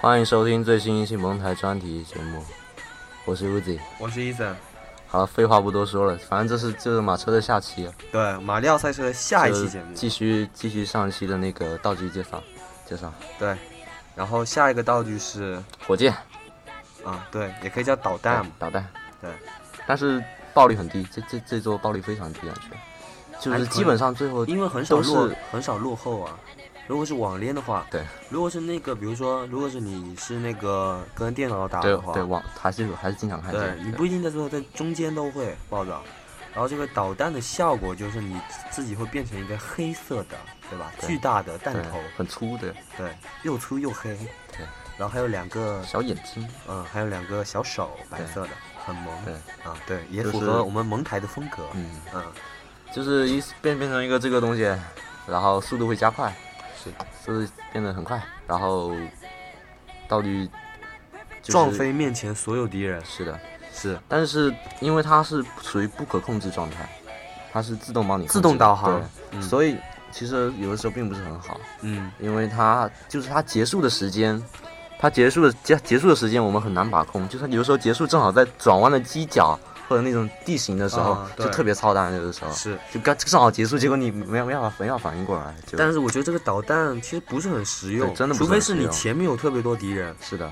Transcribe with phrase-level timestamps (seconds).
[0.00, 2.44] 欢迎收听最新一期蒙台专题节目，
[3.24, 4.54] 我是 Uzi，我是医生。
[5.06, 7.88] 好了，废话不多说了，反正这是这是马车的下期。
[8.12, 12.42] 对，马里奥赛车的下一期节目，继续继续上一期的那个道具介绍，
[12.86, 13.10] 介绍。
[13.38, 13.56] 对。
[14.18, 16.12] 然后下一个道具是火箭。
[17.04, 18.52] 啊，对，也可以叫导弹嘛。
[18.58, 18.84] 导弹，
[19.22, 19.30] 对，
[19.86, 20.22] 但是
[20.52, 22.70] 爆率很低，这这这座爆率非常低上去，
[23.40, 26.36] 就是基本上最后因为很少落很少落后啊。
[26.88, 28.02] 如果是网恋的话，对。
[28.30, 33.84] 如果是那个，比如说，如果是你是那个跟电脑打的话，对网还是还是经常看见，对。
[33.84, 36.00] 你不一定在最后在中间都会爆炸。
[36.52, 40.36] 然后这个导弹的效果就是你自己会变成一个黑色的，
[40.68, 40.92] 对吧？
[41.00, 41.08] 对。
[41.08, 44.16] 巨大的弹头，很粗的，对，又粗又黑，
[44.52, 48.50] 对，然后还有两个小眼睛，嗯，还有两个小手，白色的，
[48.84, 49.14] 很萌。
[49.24, 49.34] 对。
[49.64, 51.64] 啊，对，也符合我们蒙台的风格。
[51.74, 52.24] 嗯，嗯，
[52.92, 54.62] 就是一变变成一个这个东西，
[55.26, 56.34] 然后速度会加快，
[56.82, 56.90] 是。
[57.24, 58.94] 速度变得很快，然后
[60.08, 60.46] 道具、
[61.42, 63.04] 就是撞飞面前所有敌人。
[63.04, 63.38] 是的，
[63.72, 63.98] 是。
[64.08, 66.88] 但是因为它是属于不可控制状态，
[67.52, 69.02] 它是自动帮你自动导航。
[69.42, 69.76] 所以
[70.10, 74.42] 其实有的时候并不是很好，嗯，因为它就是它结束的时间，
[74.98, 82.78] 它结束的结结束的时间我们很难把控，就是它有的时候结束正好在转弯的犄角或者那种地形的时候，啊就特别操蛋，有的时候是。
[82.92, 90.14] 就刚正好结束，结果你没有没办法没办法反应过来，就但是我觉得这个导弹其实不是很实用，真的不除非是你前面有特别多敌人。
[90.20, 90.50] 是的，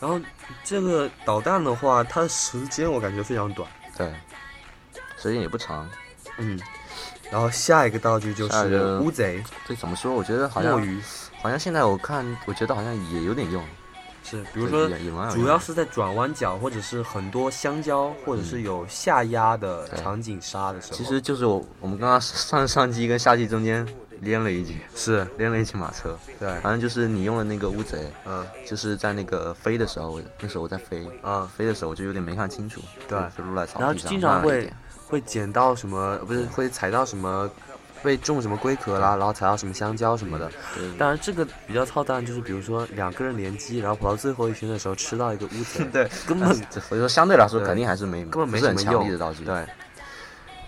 [0.00, 0.20] 然后
[0.64, 3.68] 这个导弹的话，它的时间我感觉非常短。
[3.96, 4.12] 对，
[5.16, 5.88] 时间也不长。
[6.38, 6.58] 嗯。
[7.30, 10.12] 然后下一个道具就是乌贼这怎么说？
[10.14, 11.00] 我觉得好像墨鱼，
[11.42, 13.62] 好像现在我看，我觉得好像也有点用。
[14.28, 14.88] 是比如说
[15.30, 20.98] 主要是在转弯角或者是很多香蕉或者是有下压的场景杀的时候。
[20.98, 23.86] 其实就是我我们刚刚上上季跟下季中间
[24.18, 26.18] 连了一局， 是连了一局马车。
[26.40, 34.72] 对，反正就是你用了那个乌贼，嗯就是在那个飞的时候，那时候我在飞，啊，飞的时候我就有点没看清楚，对就落在草然后地上，经常会
[35.06, 37.48] 会捡到什么，不是会踩到什么，
[38.02, 40.50] 被种什么龟壳啦，然后踩到什么香蕉什么的。
[40.98, 49.44] 当然，这个比较操蛋，就是比如说两个人联机，然后跑到最后一圈的时候吃到一个乌贼， 对，根本所以说相对来说肯定还是没根本没什么用的道具。
[49.44, 49.54] 对，，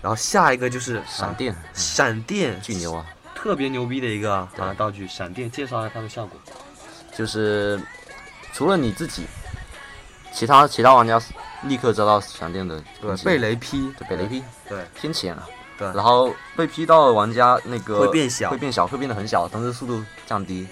[0.01, 3.05] 然后下一个就是闪电啊闪电巨牛啊！
[3.35, 6.39] 特别牛逼的一个啊对道具，闪电，介绍一下它的效果。
[7.15, 7.79] 就是
[8.53, 9.25] 除了你自己，
[10.31, 11.21] 其他其他玩家
[11.63, 14.43] 立刻遭到闪电的攻击被雷劈，对被雷劈。
[14.67, 14.85] 对。
[14.93, 15.45] 偏浅了，
[15.77, 15.87] 对。
[15.93, 18.49] 然后被劈到的玩家那个会变小。
[18.49, 20.67] 会变小，会变得很小，同时速度降低。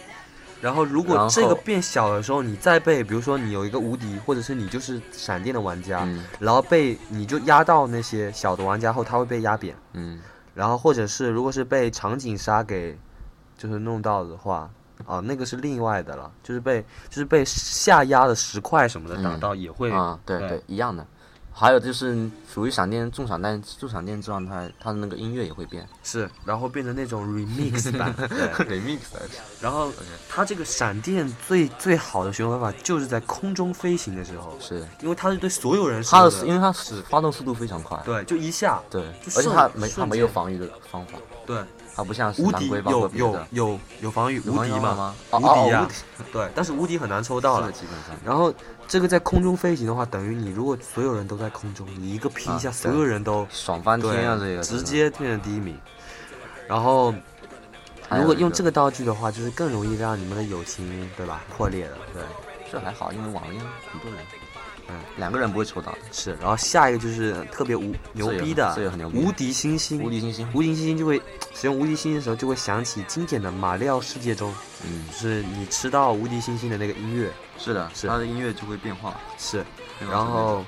[0.60, 6.26] 然后如果这个变小的时候，你再被，比如说你有一个无敌，或者是你就是闪电的玩家，嗯。
[6.40, 9.76] 然后被你就压到那些小的玩家后，他会被压扁。
[9.94, 10.20] 嗯，
[10.56, 12.98] 然后或者是如果是被场景杀给
[13.58, 14.70] 就是弄到的话，
[15.06, 21.06] 啊，那个是另外的了，就是被就是被下压的石块什么的打嗯到也会，啊，对对对，一样的。
[21.60, 28.14] 还有就是属于闪电重闪电重闪电状态，它的那个音乐也会变是，然后变成那种 remix 版，
[28.70, 29.24] remix 版。
[29.60, 29.92] 然后
[30.30, 39.02] 它这个闪电最最好的使用方法就是在空中飞行的时候，是因为它是对所有人使它的因为它是发动速度非常快，对，就一下，对，
[39.36, 41.58] 而且它没它没有防御的方法，对，
[41.98, 45.16] 它不像是无敌有有有有防御无敌吗？
[45.32, 47.72] 哦无敌呀哦， 对，但是无敌很难抽到了。
[47.72, 48.16] 基本上。
[48.24, 48.54] 然后
[48.88, 54.38] 这个在空中飞行的话，等于你如果所有人都在空中，你一个劈一下，啊所有人都爽翻天啊！
[54.40, 55.76] 这个直接变成第一名。
[56.68, 57.12] 然后
[58.12, 62.22] 如果用这个道具的话，就是更容易让你们的友情对吧破裂了，对，
[62.72, 63.60] 这还好，因为网恋
[63.92, 64.20] 很多人，
[64.90, 65.98] 嗯，两个人不会抽到的。
[66.12, 66.34] 是。
[66.42, 69.18] 然后下一个就是特别无牛逼的这个很牛逼。
[69.20, 71.22] 无敌星星，无敌星星，无敌星星就会
[71.54, 74.54] 使用无敌星星的时候，就会想起经典的马里奥世界中，
[74.86, 77.32] 嗯，就是你吃到无敌星星的那个音乐。
[77.58, 78.08] 是的，是。
[78.08, 79.66] 它的音乐就会变化，是，
[80.10, 80.64] 然后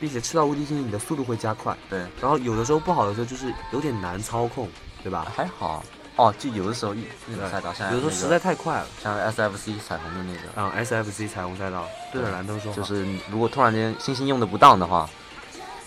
[0.00, 1.76] 并且吃到无敌星星，你的速度会加快。
[1.90, 1.98] 对。
[2.20, 4.68] 然后有的时候不好的时候就是有点难操控，
[5.02, 5.30] 对吧？
[5.34, 5.84] 还好
[6.16, 8.86] 哦，就有的时候一那种赛道，有的时候实在太快了。
[9.02, 15.08] 像 SFC 彩虹的那个，嗯，SFC 彩虹赛道对着蓝灯说话，就是如果突然间星星用的不当的话，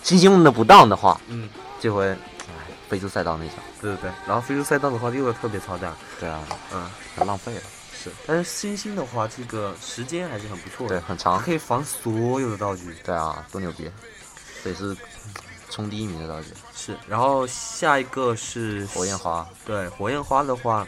[0.01, 1.47] 星星用的不当的话，嗯，
[1.79, 2.53] 就会哎
[2.89, 3.55] 飞出赛道那种。
[3.81, 4.11] 对对对。
[4.27, 6.41] 然后非洲赛道的话，又特别操蛋，对啊，
[6.73, 7.61] 嗯，很浪费了。
[7.93, 8.09] 是。
[8.25, 11.39] 但是星星的话，这个时间还是很不错的对，很长。
[11.39, 12.95] 可以防所有的道具。
[13.03, 13.89] 对啊，多牛逼！
[14.63, 14.95] 这也是
[15.69, 16.47] 冲第一名的道具。
[16.85, 16.95] 是。
[17.07, 20.85] 然后下一个是火焰花，对火焰花的话，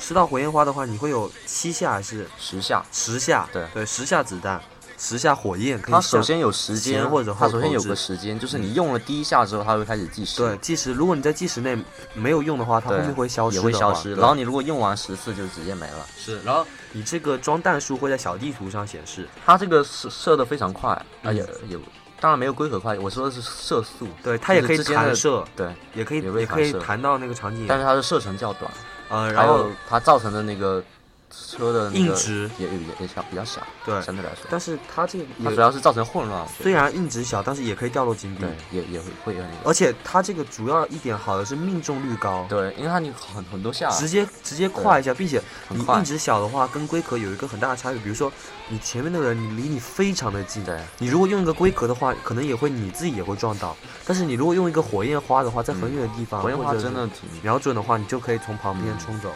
[0.00, 2.84] 吃到火焰花的话，你会有七下还是十下。
[2.92, 3.48] 十下？
[3.52, 4.60] 对对，十下子弹，
[4.96, 5.80] 十下火焰。
[5.82, 11.76] 它首先有时间或者它首先有个时间，就是你用了第一下之后，它会开始计时，对，计时，如果你在计时内
[12.14, 14.14] 没有用的话，它后对，面会消失也会消失。
[14.14, 16.06] 然后你如果用完十次，就直接没了。
[16.16, 19.28] 是，然后你这个装弹数会在小地图上显示。
[19.44, 21.78] 它这个射射的非常快，啊嗯也也
[22.20, 24.06] 当然没有龟壳快，我说的是射速。
[24.22, 27.66] 对，它也可以弹射，对，也可以也可以也可以弹到那个场景。
[27.68, 28.70] 但是它的射程较短，
[29.08, 30.82] 呃，然后它造成的那个
[31.30, 36.46] 车的硬直也也也小比较小，对，相对来说，但是它这个它主要是造成混乱。
[36.60, 39.68] 虽然硬直小，但是也可以掉落金币对。，也也会会有那个。
[39.68, 48.00] 而且它这个主要一点好的是命中率高，对，因为它你很很多下，直接直接跨一下，并且你硬直小的话，跟龟壳有一个很大的差别。
[48.00, 48.32] 比如说，
[48.68, 53.76] 你前面的人你离你非常的近，对你如果用一个龟壳的话，可能也会你自己也会撞到。
[54.06, 59.30] 但是你如果用一个火焰花的话，在很远的地方，火焰花真的挺，瞄准的话，你就可以从旁边嗯冲走。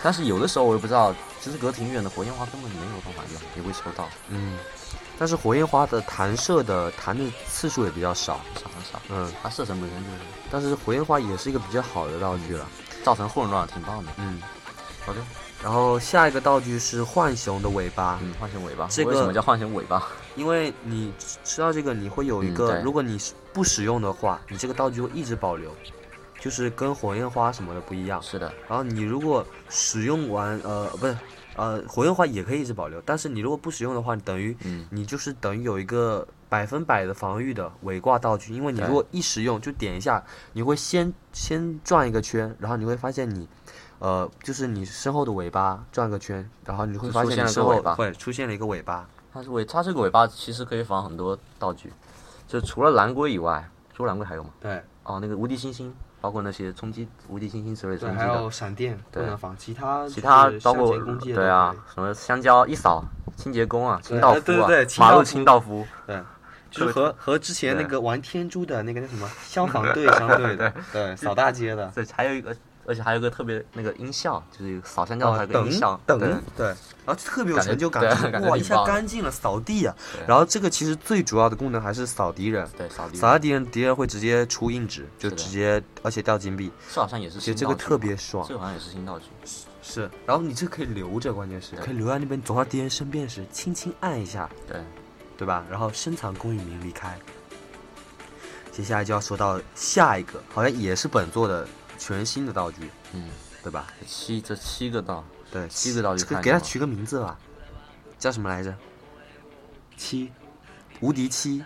[0.00, 1.12] 但是有的时候我也不知道，
[1.48, 4.58] 其实隔挺远的火焰花根本没有办法用，也会抽到，嗯，
[5.18, 8.38] 但是火焰花的弹射的弹的次数也比较少。
[8.54, 9.00] 很少很少。
[9.08, 10.16] 嗯，它射程本身就是
[10.50, 12.68] 但是火焰花也是一个比较好的道具了。
[13.02, 14.12] 造成混乱，挺棒的。
[14.18, 14.42] 嗯，
[15.06, 15.20] 好的，
[15.62, 18.18] 然后下一个道具是浣熊的尾巴。
[18.20, 20.06] 嗯，浣熊尾巴，这个为什么叫浣熊尾巴？
[20.36, 21.10] 因为你
[21.44, 23.18] 吃到这个，你会有一个，嗯如果你
[23.54, 25.74] 不使用的话，你这个道具会一直保留，
[26.38, 28.20] 就是跟火焰花什么的不一样。
[28.22, 31.16] 是的，然后你如果使用完，呃，不是，
[31.58, 43.48] 呃，活用的话也可以一直保留，但是你如果不使用的话，你等于嗯，你就是等于有一个百分百的防御的尾挂道具，因为你如果一使用就点一下，你会先先转一个圈，然后你会发现你。
[44.00, 49.08] 呃，就是你身后的尾巴转个圈，然后你会发现身后个尾巴会出现了一个尾巴。
[49.32, 51.92] 它是尾，它这个尾巴其实可以防很多道具，
[52.46, 54.50] 就除了蓝龟以外，除了蓝龟还有吗？
[54.60, 63.04] 对，哦，那个无敌星星，包括那些冲击无敌星星之类的冲击还有，闪电不对能防，其他其他包括对啊什么香蕉一扫
[63.36, 66.20] 清洁工啊，清道夫啊呃对对对，马路清道夫，对
[66.70, 72.54] 就是和和之前那个玩天珠的那个那什么消防 队相对的，对，扫大街的，对，还有一个，
[72.88, 76.66] 而且还有一个特别那个音效，就是扫香蕉哦还有个音效，等对对，
[77.04, 78.02] 然后特别有成就感，
[78.48, 79.94] 哇，一下干净了，扫地啊。
[80.26, 88.56] 然后这个其实最主要的功能还是扫敌人，对扫地，扫到敌人，敌人会直接出硬纸，就直接而且掉金币，这好像也是其实这个特别爽这。
[88.56, 89.26] 好像也是新道具，
[89.82, 94.80] 是，然后你这可以留着，关键是可以留在那边，走到敌人身边时轻轻按一下，对，
[95.36, 95.62] 对吧？
[95.70, 97.18] 然后深藏功与名离开。
[98.72, 101.66] 接下来就要说到下一个，好像也是本作的
[101.98, 103.28] 全新的道具，嗯，
[103.62, 103.86] 对吧？
[104.00, 107.36] 这七这七个道，对，七个道具给它取个名字吧，
[108.18, 108.74] 叫什么来着？
[109.96, 110.30] 七，
[111.00, 111.64] 无敌七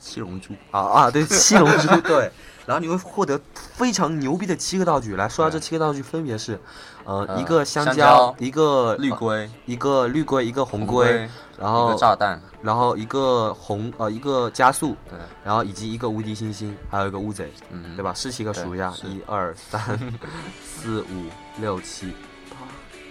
[0.00, 1.10] 七龙珠，啊啊！
[1.10, 2.30] 对，七龙珠 对。
[2.66, 5.16] 然后你会获得非常牛逼的七个道具。
[5.16, 6.58] 来说下这七个道具，分别是，
[7.04, 11.28] 呃，呃一个香香蕉蕉，一个呃绿龟，一个绿龟，一个红红龟，
[11.58, 18.12] 然后个炸弹，然后一个红呃一个加速，对，然后以及一个无敌星星，还有一个乌贼，嗯，对吧？
[18.14, 19.80] 试七个数一下，是一二三
[20.64, 21.28] 四五
[21.60, 22.12] 六七
[22.50, 22.56] 八，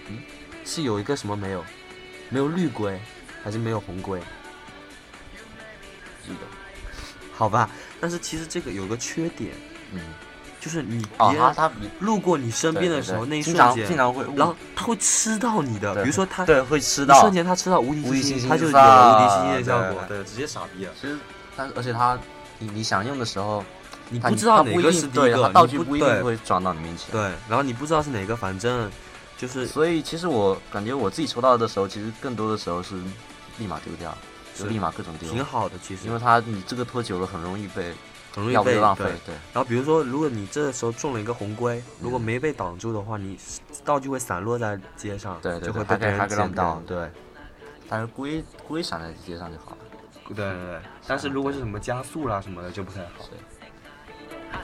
[0.08, 0.18] 嗯，
[0.64, 1.64] 是有一个什么没有？
[2.30, 3.00] 没有绿龟，
[3.44, 4.18] 还是没有红龟？
[6.26, 6.63] 记得，
[7.36, 7.68] 好吧，
[8.00, 9.52] 但是其实这个有个缺点，
[9.92, 10.00] 嗯，
[10.60, 17.16] 就是你哦，别人他他路过你身边的时候，对那一瞬间经瞬间，常会，然后他会吃到你的，比如说他对会吃到。
[17.18, 20.92] 一瞬，间他吃到无敌星星他就有无敌星星的效果，对对，直接傻逼了。
[21.00, 21.18] 其实，
[21.56, 22.18] 但而且他，
[22.58, 23.64] 你你想用的时候，
[24.08, 27.10] 你不知道哪个是第一个，他道具不一定会转到你面前。
[27.10, 28.90] 对，然后你不知道是哪个，反正
[29.36, 32.94] 就是所以其实我感觉我自己抽到的时候，其实更多的时候是
[33.58, 34.16] 立马丢掉，
[34.54, 37.92] 就立马各种丢，挺好的，其实因为它你这个拖久了很容易被，
[38.32, 39.34] 很容易被浪费对。
[39.34, 43.36] 对，然后比如说，如果你这时候中了一个红龟，如果嗯没被挡住的话，你
[43.84, 46.80] 道具会散落在街上，对对就会被别人捡到。
[46.86, 47.10] 对，
[47.88, 49.78] 但是龟龟散在街上就好了。
[50.28, 50.80] 对对对。
[51.06, 53.08] 但是如果是什么加速啦什么的就不太好。
[54.52, 54.60] 好，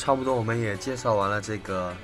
[0.00, 1.94] 差不多我们也介绍完了这个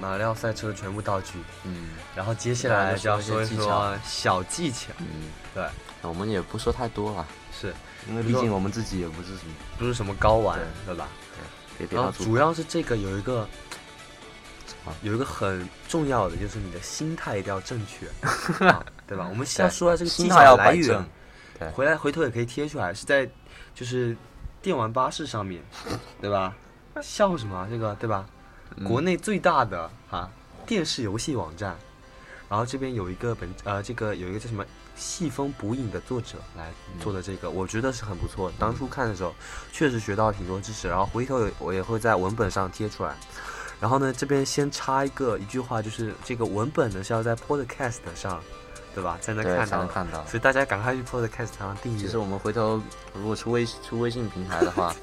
[0.00, 1.90] 马里奥赛车的全部道具，嗯。
[2.16, 4.92] 然后接下来就要说一说小技巧。
[4.98, 5.06] 嗯，
[5.54, 5.64] 对，
[6.02, 7.72] 我们也不说太多了，是。
[8.08, 10.94] 因为毕竟我们自己也不是什么，不是什么高玩，对。
[10.96, 11.08] 吧？
[11.78, 13.48] 对别然后主要是这个有一个
[15.02, 18.06] 有一个很重要的，就是你的心态一定要正确，
[18.66, 19.26] 啊对吧？
[19.30, 21.04] 我们先说下这个技心态来源。
[21.72, 23.28] 回来回头也可以贴出来，是在
[23.74, 24.14] 就是
[24.60, 25.62] 电玩巴士上面，
[26.20, 26.54] 对吧？
[27.02, 27.66] 笑什么啊？
[27.70, 28.26] 这个对吧？
[28.76, 30.28] 嗯国内最大的啊
[30.66, 31.76] 电视游戏网站，
[32.48, 34.64] 然后这边有一个本呃这个有一个叫什么
[34.96, 38.50] 细风捕影的作者来做的这个，我觉得是很不错。
[38.58, 39.32] 当初看的时候
[39.70, 43.14] 确实学到挺多知识，然后回头我也会在文本上贴出来。
[43.80, 48.42] 然后呢，这边先插一个一句话，就是这个文本呢是要在 Podcast 上，
[48.94, 49.18] 对吧？
[49.20, 50.24] 才能看到的，才能看到。
[50.26, 51.98] 所以大家赶快去 Podcast 上订阅。
[52.00, 52.80] 其实我们回头
[53.12, 54.94] 如果出微出微信平台的话，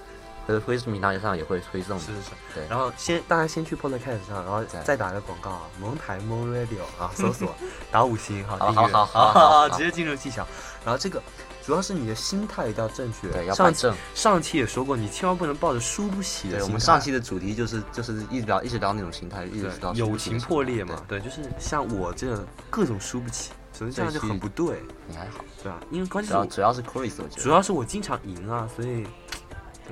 [0.48, 2.00] 回头微信平台上也会推送。
[2.00, 7.54] 是是是，对，然后先大家先去 Podcast 上，然后再打个广告啊，蒙台蒙 Radio 啊， 搜索
[7.92, 10.46] 打五星好，好订阅好好 好好好直接进入技巧。
[10.84, 11.22] 然后这个
[11.64, 13.96] 主要是你的心态一定要正确，对，要摆上正。
[14.16, 16.58] 上期也说过，你千万不能抱着输不起的心态。
[16.58, 25.80] 对，我们上期的主题就是就是一直聊一直聊那种心态，一直聊友情破裂嘛，对，对，就是像我这种各种输不起，所以这样就很不对，你还好，对吧？
[25.92, 29.10] 因为关键是主要主要是 Chris，我觉得主要是我经常赢啊，所以就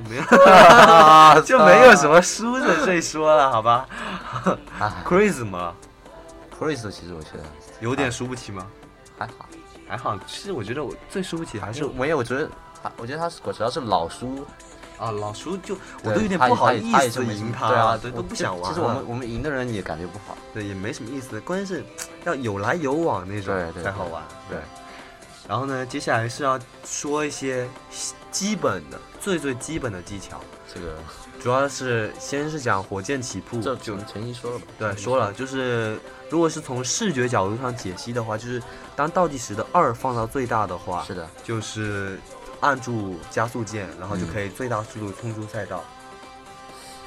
[0.09, 3.87] 没有要 就没有什么输的这一说了，好吧
[4.79, 5.73] 哎？Chris 嘛
[6.57, 7.43] ，Chris，其实我觉得
[7.81, 8.65] 有点输不起吗？
[9.17, 9.33] 还好，
[9.87, 12.49] 还好，其实我觉得我最输不起还是没有，我觉得
[12.81, 14.45] 他，我觉得他是主要是老输，
[14.97, 18.71] 啊，老输就我都有点不好意思赢他对啊，对，都不想玩。
[18.71, 21.83] 其实我们我们赢的人也感觉不好，对也没什么意思，关键是
[22.23, 23.53] 要有来有往那种
[23.83, 24.23] 才好玩。
[24.49, 24.63] 对对，
[25.47, 27.67] 然后呢，接下来是要说一些
[28.31, 30.39] 基本的、最最基本的技巧，
[30.73, 30.97] 这个
[31.41, 35.99] 主要是先是讲火箭起步，这就陈一说了吧，对，说了，就是
[36.29, 38.61] 如果是从视觉角度上解析的话，就是
[38.95, 42.19] 当倒计时的二放到最大的话，是的，就是
[42.61, 45.83] 按住加速键，然后就嗯可以最大速度冲出赛道。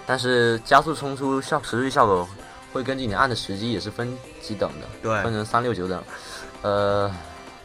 [0.06, 2.28] 但是加速冲出效持续效果
[2.72, 6.02] 会根据你按的时机也是分几等的，对分成三六九等，
[6.62, 7.14] 呃，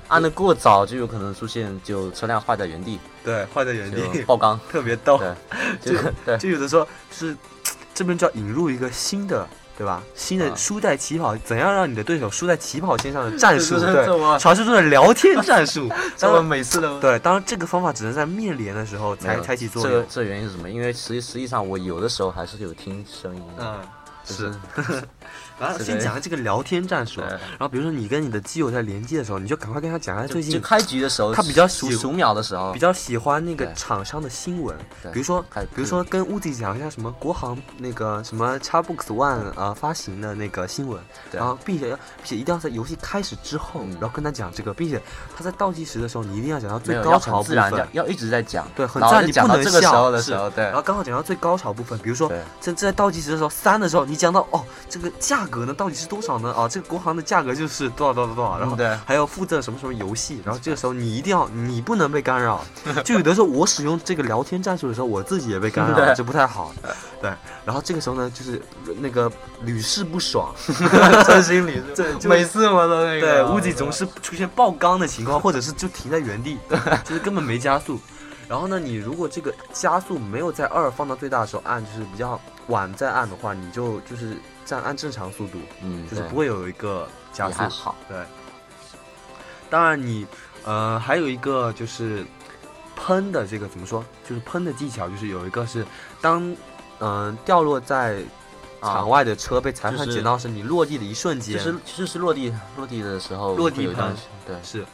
[0.08, 5.18] 按的过早就有可能出现就车辆坏在原地，对，坏在原地，爆缸，特别逗。
[5.18, 5.36] 对，
[5.82, 7.36] 这个对就有的时候是
[7.94, 9.48] 这边就要引入一个新的，
[9.78, 10.02] 对吧？
[10.16, 13.78] 新的啊输在起跑，怎样让你的对手输在起跑线上的战术？
[14.40, 15.90] 传说中的聊天战术。
[16.16, 20.06] 这我当然，每次都对，当然这个方法只能在面连的时候才才开启作这个用。
[20.10, 20.70] 这原因是什么？
[20.70, 23.80] 因为实际实际上我有的时候还是有听声音的，嗯，
[24.24, 24.54] 就是
[25.60, 32.74] 然后先讲下这个聊天战术，然后比如说你跟你的基友在连接的时候，你就赶快跟他讲一下最近开局的时候，他比较喜数数秒的时候。
[32.74, 34.76] 比，较喜欢那个厂商的新闻，
[35.14, 35.44] 比如说
[35.76, 41.00] 比如说跟乌迪讲一下什么国行那个什么 Xbox One 啊、发行的那个新闻，
[41.32, 41.40] 对。
[41.40, 43.92] 然后并且要并且一定要在游戏开始之后，嗯。
[43.94, 45.02] 然后跟他讲这个，并且
[45.36, 47.88] 他在倒计时的时候，你一定要讲到最高潮部很自然，分。
[47.94, 48.06] 要。
[48.08, 50.64] 一直在讲，对，很然自然，讲到不能笑这个时候的时候，对。
[50.66, 52.42] 然后刚好讲到最高潮部分，比如说对。
[52.62, 56.54] 这这在倒计时的时候三的时候，你讲到哦，这个价格呢到底是多少呢？
[56.54, 62.64] 啊，这个国行的价格就是多少多少多少，然后还要附赠什么什么游戏，然后这个时候你一定要你不能被干扰，
[63.04, 66.74] 就有的时候我使用这个聊天战术的时候，我自己也被干扰了，对这不太好。
[67.22, 67.32] 对，
[67.66, 68.62] 然后这个时候呢，就是
[69.00, 69.32] 那个
[69.64, 70.54] 屡试不爽，
[71.26, 76.58] 在心里 对就每次我都那个对，乌吉总是出现爆缸的情况，或者是就停在原地，
[77.04, 78.00] 就是根本没加速。
[78.48, 84.38] 然后呢，你如果这个加速没有在二放到最大的时候按，就是比较晚再按的话，你就就是
[84.68, 87.70] 这样按正常速度，嗯，就是不会有一个加速还。
[87.70, 88.18] 好，对，
[89.70, 90.28] 当然你
[90.66, 92.26] 呃还有一个就是
[92.98, 94.04] 喷的这个怎么说？
[94.28, 95.86] 就是喷的技巧，就是有一个是
[96.20, 96.58] 当嗯、
[97.00, 98.22] 呃掉落在
[98.82, 104.14] 啊场外的车被裁判捡到时，你落地的一瞬间，就是就是落地落地的时候落地喷
[104.46, 104.86] 对，是，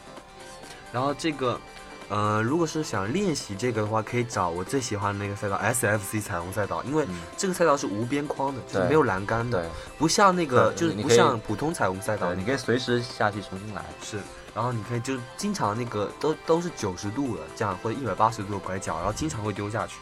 [0.92, 1.60] 然后这个，
[2.08, 7.14] 呃，如果是想练习这个的话，可以找我最喜欢的那个赛道 SFC 彩虹赛道，因为嗯。
[7.36, 9.68] 这个赛道是无边框的，就是没有栏杆的，
[9.98, 14.18] 不像那个就是不像普通彩虹赛道，，你可以随时下去重新来，是，
[14.54, 19.96] 然后你可以就经常那个都都是九十度的这样或者一百八十度的拐角，然后经常会丢下去，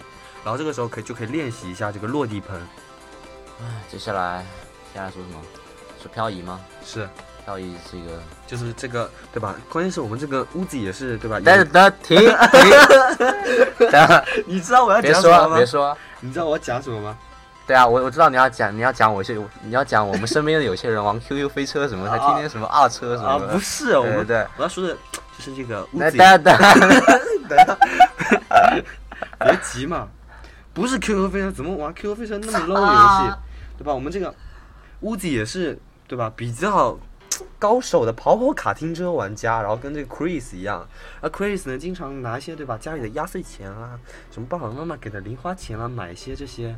[0.45, 2.61] 然后这个时候可以就可以练习一下这个落地喷，
[3.61, 4.45] 唉接下来
[4.93, 5.41] 接下来说什么？
[6.03, 6.61] 是漂移吗？
[6.85, 7.09] 是，
[7.59, 8.11] 是一个，
[8.47, 9.55] 就是这个对吧？
[9.71, 11.39] 关键是我们这个屋子也是对吧？
[11.45, 12.29] 但是等停停，
[14.47, 15.67] 你知道我要讲什么吗说别？
[15.67, 17.17] 说，你知道我要讲什么吗？
[17.65, 24.95] 对啊，我我知道你要讲你要讲我些你要讲我们身边的有些人玩 QQ 飞车什么，他天天什么二车什啊，么的，不是，我们我要说的
[25.39, 26.57] 就是这个屋，子 等等
[27.49, 27.79] 等，
[29.39, 30.09] 别急嘛，
[30.75, 33.39] 不是 QQ 飞车，怎么玩 QQ 飞车那么 low 的游戏啊，
[33.79, 33.95] 对吧？
[33.95, 34.35] 我们这个
[35.01, 35.79] 屋子也是
[36.09, 36.33] 对吧？
[36.35, 36.99] 比较
[37.59, 40.87] 高手的跑跑卡丁车玩家，然后跟这个 Chris 一样，
[41.21, 43.99] 而 Chris 呢，经常拿一些对吧家里的压岁钱啊，
[44.31, 46.77] 什么爸爸妈妈给的零花钱啊，买一些这些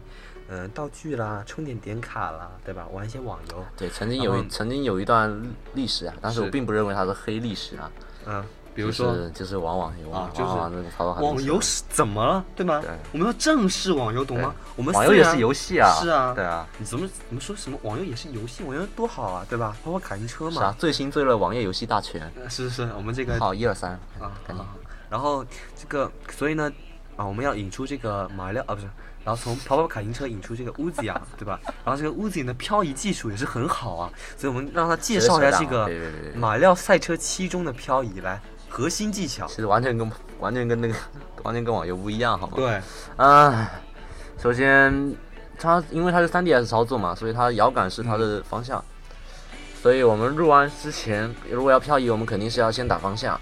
[0.48, 2.86] 嗯、呃道具啦、充点点卡啦，对吧？
[2.92, 5.42] 玩一些网游，对，曾经有一曾经有一段
[5.74, 7.90] 历史啊，但是我并不认为它是黑历史啊，
[8.26, 12.80] 嗯，比如说就是就是玩网游啊就是那个网游是怎么了，对吗？
[12.80, 14.52] 对我们要正视网游，懂吗？
[14.74, 19.76] 我们网游也是游戏啊，是啊，对啊，你怎么怎么说什么网游也是游戏，网游多好啊，对吧？
[19.84, 24.74] 包括卡丁车是啊嘛，，最新最热网页游戏大全，是是是，我们这个好一二三，啊赶紧啊，
[25.08, 25.44] 然后
[25.76, 26.70] 这个，所以呢，
[27.16, 28.88] 啊，我们要引出这个马料啊，不是，
[29.24, 31.60] 然后从跑跑卡丁车引出这个乌兹啊，对吧？
[31.84, 35.88] 然后这个乌兹的漂移技术也是很好啊，所以我们让他介绍一下这个
[36.34, 38.40] 马料赛车七中的漂移来
[38.74, 39.46] 核心技巧。
[39.46, 40.94] 其实完全跟完全跟那个
[41.44, 42.54] 完全跟网游不一样，好吗？
[42.56, 42.80] 对，
[43.16, 43.70] 啊，
[44.36, 45.14] 首先
[45.58, 48.84] 它因为它是 3DS 操作嘛，所以它摇杆是它的方向。
[49.80, 53.38] 所以我们入弯之前，如果要漂移，我们肯定是要先打方向，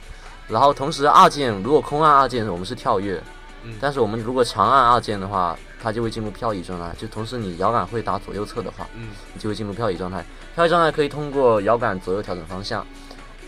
[0.48, 3.22] 然后同时二键如果空按二键，我们是跳跃，
[3.62, 6.92] 嗯但是我们如果长按二键的话，它就会进入漂移状态。
[6.98, 10.24] 就同时你摇杆会打左右侧的话，嗯你就会进入漂移状态。
[10.56, 12.84] 漂移状态可以通过摇杆左右调整方向，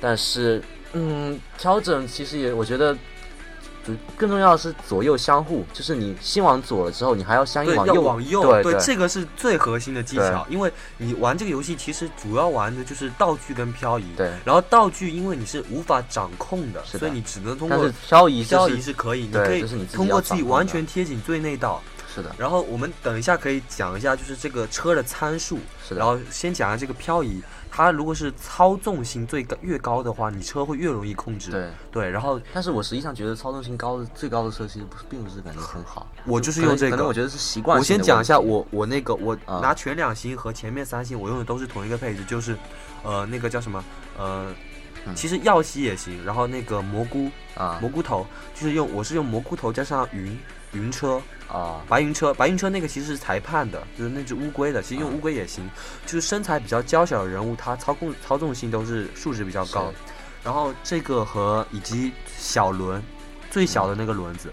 [0.00, 0.62] 但是
[0.94, 2.96] 嗯，调整其实也我觉得。
[3.86, 8.00] 主更重要的是左右相互，就是你先往左了之后，你还要相应往右。
[8.00, 14.06] 往右，对对这个是最核心的技巧，因为你玩这个游戏其实主要玩的就是道具跟漂移。
[14.16, 21.82] 对然后道具因为你是无法掌控的，的所以你只能通过漂移、就是、漂移是可以，你可以通过自己完全贴紧最内道。
[22.14, 25.58] 是的，然后我们等一下可以讲一下，就是这个车的参数。
[25.86, 25.98] 是的。
[25.98, 27.42] 然后先讲一下这个漂移，
[27.76, 31.50] 它如果是操纵性最高越高的话，你车会越容易控制。
[31.50, 36.06] 对，对，然后但是我实际上觉得操纵性高的最高的车其实不是，并不是感觉很好。
[36.24, 37.76] 我就是用这个可能我觉得是习惯。
[37.76, 42.56] 我先讲一下我我那个我啊拿全两星和前面三星，我用的都是同一个配置，就是
[43.02, 43.84] 呃那个叫什么
[44.16, 44.46] 呃。
[44.50, 50.38] 嗯其实耀西也行，然后那个蘑菇啊蘑菇头就是用我是用蘑菇头加上云
[50.72, 55.68] 云车，啊，白云车，白云车那个其实是裁判的，就是那只乌龟的，其实用啊乌龟也行。
[56.04, 59.96] 就是身材比较娇小的人物，他操控操纵性都是数值比较高是。
[60.42, 63.02] 然后这个和以及小轮，
[63.50, 64.52] 最小的那个轮子，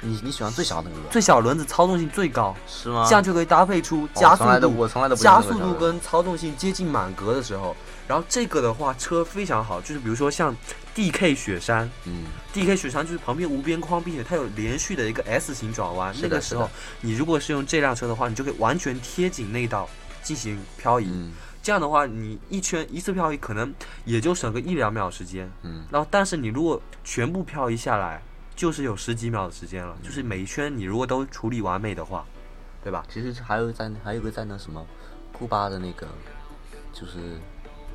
[0.00, 1.10] 你你喜欢最小的那个轮？
[1.10, 3.04] 最小轮子操纵性最高，是吗？
[3.08, 7.74] 这样就可以搭配出哦加速度、我从来都加速度跟操纵性接近满格的时候。
[8.08, 10.54] 然后这个的话，车非常好，就是比如说像
[10.94, 16.14] DK 雪山，嗯 DK 雪山就是旁边无边框，并且它有连续的一个 S 型转弯。
[16.22, 19.88] 那个时候，你如果是用这辆车的话，你就可以完全贴紧内道
[20.22, 21.06] 进行漂移。
[21.10, 25.50] 嗯这样的话，你一圈一次漂移可能也就省个一两秒时间。
[25.62, 28.22] 嗯，然后，但是你如果全部漂移下来，
[28.54, 29.96] 就是有十几秒的时间了。
[30.00, 32.24] 就是每一圈你如果都处理完美的话，
[32.84, 33.04] 对吧？
[33.12, 34.86] 其实还有在还有个在那什么
[35.32, 36.06] 库巴的那个，
[36.92, 37.36] 就是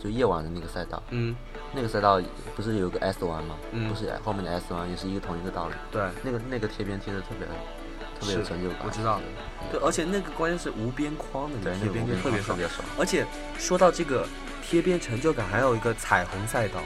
[0.01, 1.35] 就夜晚的那个赛道，嗯，
[1.73, 2.19] 那个赛道
[2.55, 3.55] 不是有个 S 弯吗？
[3.71, 5.75] 嗯不是后面的 S 弯也是一个同一个道理。
[5.91, 7.47] 对，那个那个贴边贴的特别
[8.19, 8.79] 特别有成就感。
[8.83, 9.21] 我知道
[9.71, 12.57] 对，而且那个关键是无边框的，对，你贴边就那个特别爽。
[12.57, 12.83] 特别爽。
[12.97, 13.25] 而且
[13.59, 14.25] 说到这个
[14.63, 16.79] 贴边成就感，还有一个彩虹赛道。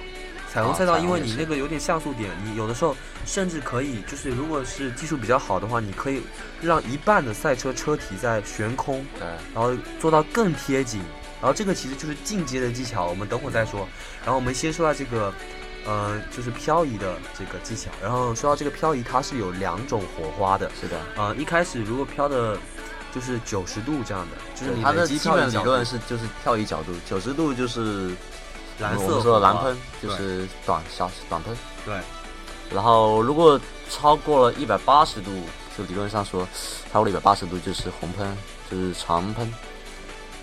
[0.51, 6.21] 彩虹啊赛道，因为你那个有点像素点，你有的时候甚至可以，就是如果是技术比较好的话，你可以
[6.61, 11.01] 让一半的赛车车体在悬空，对，然后做到更贴紧。
[11.41, 13.87] 然后这个其实就是进阶的技巧，我们等会儿再说。
[14.23, 15.33] 然后我们先说到这个，
[15.85, 17.91] 呃，就是漂移的这个技巧。
[18.01, 20.71] 然后说到这个漂移，它是有两种火花的。
[20.79, 20.99] 是的。
[21.15, 22.57] 呃，一开始如果漂的，
[23.13, 28.09] 就是九十度这样的，就是你它的基本理论是就是漂移角度，九十度就是
[28.79, 31.55] 蓝色我们说的蓝喷，就是短小短喷。
[31.85, 31.95] 对，
[32.73, 35.31] 然后如果超过了一百八十度，
[35.77, 36.47] 就理论上说，
[36.91, 38.37] 超过了一百八十度就是红喷，
[38.71, 39.53] 就是长喷。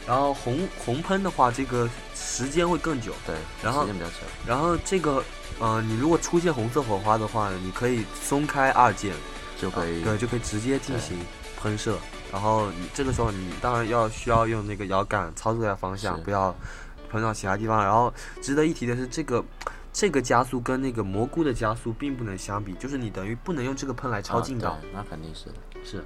[0.07, 3.13] 然后红红喷的话，这个时间会更久。
[3.27, 4.19] 对，然后时间比较长。
[4.47, 5.23] 然后这个，
[5.61, 9.15] 呃，你如果出现红色火花的话，你可以松开二键，
[9.61, 10.03] 就可以。
[10.03, 11.17] 对，就可以直接进行
[11.61, 11.97] 喷射。
[12.33, 16.55] 然后你这个时候，你当然要需要用那个摇杆操作一下方向，不要
[17.11, 17.85] 喷到其他地方。
[17.85, 19.45] 然后值得一提的是，这个
[19.93, 24.71] 这个加速跟那个蘑菇的加速并不能相比，就是你等于不能用这个喷来超近道。
[24.71, 25.55] 啊那肯定是的。
[25.85, 26.03] 是，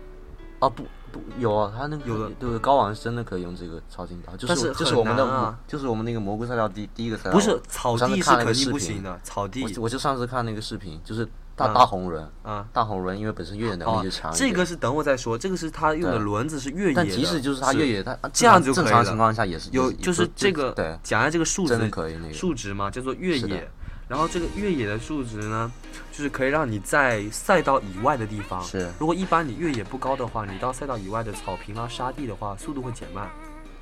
[0.66, 7.32] 哦不不有啊，他那个有的对高网是真的可以用这个超轻刀，就但是很就是我们的啊就是我们那个蘑菇赛道第第一个赛道。
[7.32, 11.24] 不是草地是肯定不行的，草地我我就上次看那个视频，就是
[11.54, 12.66] 大嗯大红轮，啊。
[12.72, 14.30] 大红轮因为本身越野能哦力就强。
[14.34, 23.70] 这个是等我再说，这个是他用的轮子是越野的，但即使就是他越野，他这样正常情况下也是有就就是这个对，讲一下这个数值可以那个数值嘛，叫做越野。
[24.08, 25.70] 然后这个越野的数值呢，
[26.12, 33.28] 就是可以让你在赛道以外的地方，是如果一般你越野不高的话，你到赛道以外的草坪啊、沙地的话，速度会减慢。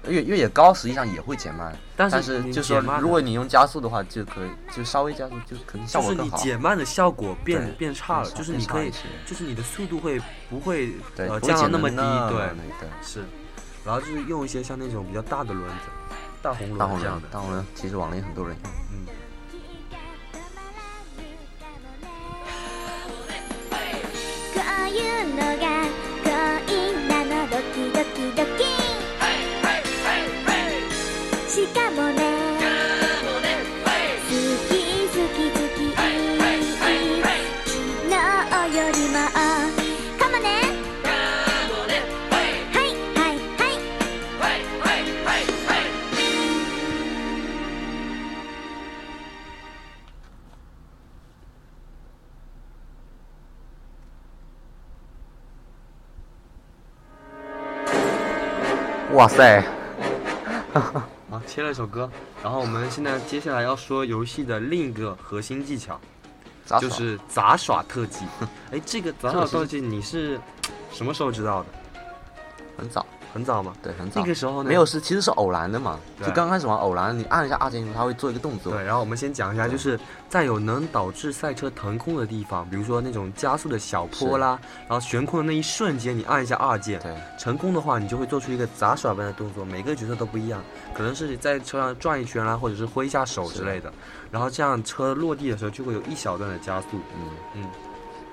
[0.07, 6.37] 越越野高实际上也会减慢，但是但是就是如果你用加速的话，就可以就稍微加速，就可能效就是你果更好。
[6.45, 8.93] 减慢的效果变变差了，就是你可以
[9.25, 11.97] 就是你的速度会不会，呃降到那么低？
[11.97, 12.89] 对。
[13.03, 13.25] 是。
[13.83, 15.75] 然后就是用一些像那种比较大的轮子，
[16.43, 17.29] 大红轮轮这样的，。
[17.31, 18.73] 大红轮其实网联很多人用。
[18.93, 19.07] 嗯。
[24.95, 25.89] いうのが
[26.69, 26.94] 恋
[59.15, 59.63] 哇塞，
[61.31, 62.11] 好，切了一首歌，
[62.43, 66.01] 然后我们现在接下来要说游戏的另一个核心技巧，
[66.81, 68.25] 就是杂耍特技。
[68.73, 70.41] 哎，这个杂耍特技你是
[70.91, 71.67] 什么时候知道的？
[72.77, 73.75] 很早，很早吗？
[73.83, 74.21] 对，很早。
[74.21, 74.69] 那个时候呢？
[74.69, 75.99] 没有是，其实是偶然的嘛。
[76.17, 78.73] 对就刚开始玩偶然，你按一下二键，它会做一个动作。
[78.73, 84.57] 对，然后我们先讲一下，就是在有能导致赛车腾空的地方，比如说那种加速的小坡啦，
[84.89, 90.63] 然后悬空的那一瞬间，你按一下二键，对成功的话，你就会做出一个杂耍般的动作，每个角色都不一样，
[90.95, 93.93] 可能是在车上转一圈啦，或者是挥一下手之类的，
[94.31, 96.87] 然后这样车落地的时候就会有一小段的加速。
[97.17, 97.69] 嗯嗯，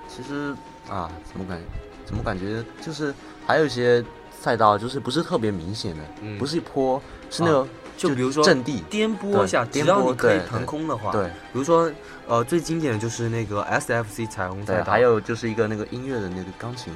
[0.08, 0.54] 其实
[0.88, 1.60] 啊，怎么感
[2.06, 3.12] 怎么感觉就是
[3.48, 4.04] 还有一些
[4.42, 8.84] 赛道就是不是特别明显的，嗯不是坡，是那个、就比如说阵地。
[8.90, 11.92] 颠簸一下，对只要你可以腾空的话，对比如说
[12.28, 16.92] 呃最经典的就是那个 SFC 彩虹赛，道，还有就是一个那个音乐的那个钢琴，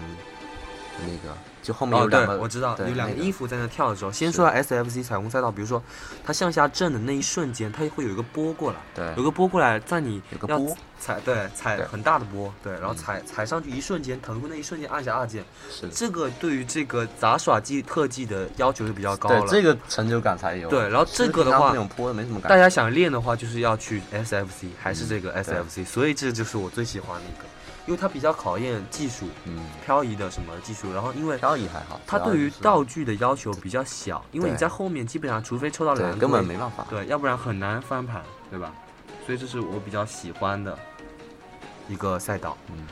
[1.02, 5.82] 那个就后面有两个，，我知道有两个那个音符在那跳的时候，先是说到 SFC 彩虹赛道，比如说
[6.24, 19.42] 它向下震的那一瞬间，它会有一个波过来，对有个波过来，在你要有个波踩对踩很大的波，对，然后嗯踩踩上去一瞬间腾空那一瞬间按下二键，是的，这个对于这个杂耍技特技的要求是比较高了。
[19.42, 20.70] 对这个成就感才有。
[20.70, 22.50] 对然后这个的话那种坡没什么感觉。
[22.50, 27.44] 大家想练的话，就是要去 SFC，还是这个嗯 SFC，、所以这就是我最喜欢的一个，
[27.86, 36.86] 因为它比较考验技术，嗯，漂移的什么技术，然后因为漂移还好，它对于道具的要求比较小，因为你在后面基本上除非抽到蓝对根本没办法。
[36.90, 38.74] 对，要不然很难翻盘，对吧？
[39.26, 40.78] 所以这是我比较喜欢的
[41.88, 42.58] 一个赛道。
[42.72, 42.88] 嗯，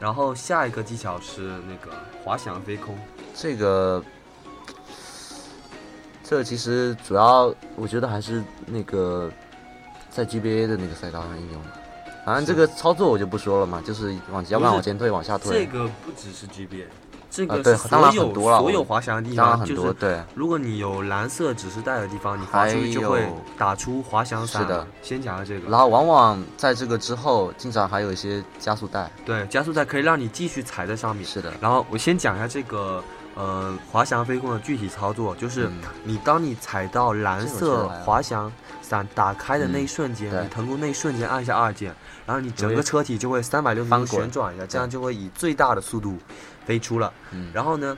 [0.00, 1.92] 然后下一个技巧是那个
[2.24, 2.98] 滑翔飞空，
[3.34, 4.02] 这个，
[6.24, 9.30] 这个其实主要我觉得还是那个
[10.10, 11.83] 在 GBA 的那个赛道上应用的。
[12.24, 15.52] 反正这个操作我就不说了嘛，就是往摇杆往前退，往下退。
[15.52, 16.86] 这个不只是 GBA，
[17.30, 24.62] 这啊对当个是所有、然很多了所有滑翔的地当然方，就是很多，对，如果你有蓝色指示带的地方，你滑出去就会打出滑翔伞。
[24.62, 25.68] 是的，先讲下这个。
[25.68, 29.10] 然后往往在这个之后，经常还有一些加速带。
[29.26, 31.24] 对，加速带可以让你继续踩在上面。
[31.26, 33.02] 是的，然后我先讲一下这个
[33.34, 35.72] 呃滑翔飞控的具体操作，就是嗯
[36.04, 38.50] 你当你踩到蓝色滑翔
[38.84, 41.94] 伞打开的那一嗯瞬间，对你腾空那一瞬间按一下二键，
[42.26, 46.18] 然后你整个车体就会三百六十度旋转一下，这样就会以最大的速度
[46.66, 47.12] 飞出了。
[47.30, 47.96] 嗯，然后呢，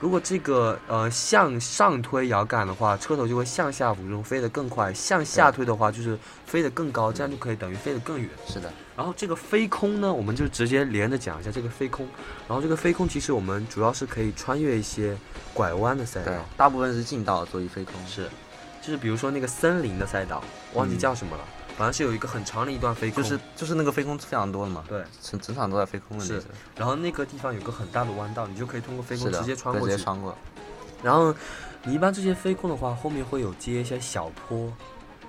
[0.00, 8.28] 如果这个呃向上推摇杆的话，车头就会向下俯冲，飞得更快；向下推的话，就是飞得更高，这样就可以等于飞得更远。
[8.46, 12.06] 是的，然后这个飞空呢，我们就直接连着讲一下这个飞空。
[12.46, 15.16] 然后这个飞空其实我们主要是可以穿越一些
[15.52, 17.94] 拐弯的赛道，，大部分是近道所以飞空。
[18.06, 18.28] 是，
[18.84, 20.44] 就是比如说那个森林的赛道，
[20.74, 21.44] 忘记嗯叫什么了，
[21.78, 25.02] 反正是有一个很长的一段飞空，就是就是那个飞空非常多的嘛，对。
[25.22, 26.42] 整整场都在飞空的那是。
[26.76, 29.92] 然后那个地方有个很大的弯道，你就可以通过飞空，直接穿过去。
[29.92, 30.36] 直接穿过。
[31.02, 31.34] 然后
[31.82, 34.70] 你一般这些飞空的话，后面会有接一些小坡，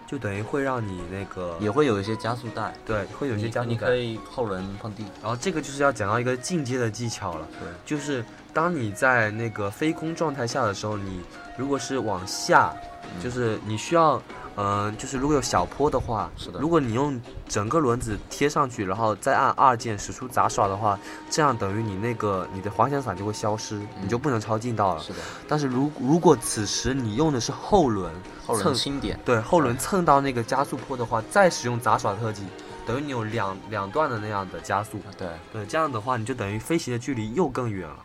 [0.05, 3.95] 就等于会让你那个也会有一些加速带，对，会有一些加速带你可。
[3.95, 5.05] 以后轮碰地。
[5.21, 7.47] 然后这个就是要讲到一个进阶的技巧了。
[7.59, 11.21] 对，就是当你在那个飞空状态下的时候，你
[11.57, 14.21] 如果是往下，嗯就是你需要，
[14.57, 20.97] 嗯、就是如果有小坡的话，是的如果你用整个轮子贴上去，然后再按二键使出杂耍的话，
[21.29, 25.01] 这样等于你那个你的滑翔伞就会消失，你就不能超近道了。
[25.01, 28.13] 是的，但是如如果此时你用的是后轮，
[28.45, 29.19] 后轮蹭轻点。
[29.25, 32.43] 对后轮蹭到那个加速坡的话，再使用杂耍特技，
[32.85, 34.99] 等于你有两两段的那样的加速。
[35.17, 37.97] 对，对，这样的话你就等于飞行的距离又更远了。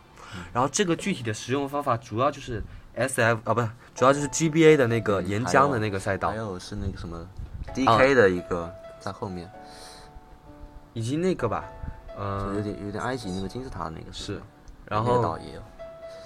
[0.53, 2.63] 然后这个具体的使用方法主要就是
[2.95, 6.29] S F 啊，不是，主要就是 G B A 的那个嗯沿江的那个赛道。
[6.29, 7.27] 还，有是那个什么啊。
[7.73, 9.49] DK 的一个在后面，
[10.93, 11.65] 以及那个吧，
[12.09, 14.41] 就嗯、有点有点埃及那个金字塔那个是
[14.85, 15.61] 然后岛也有。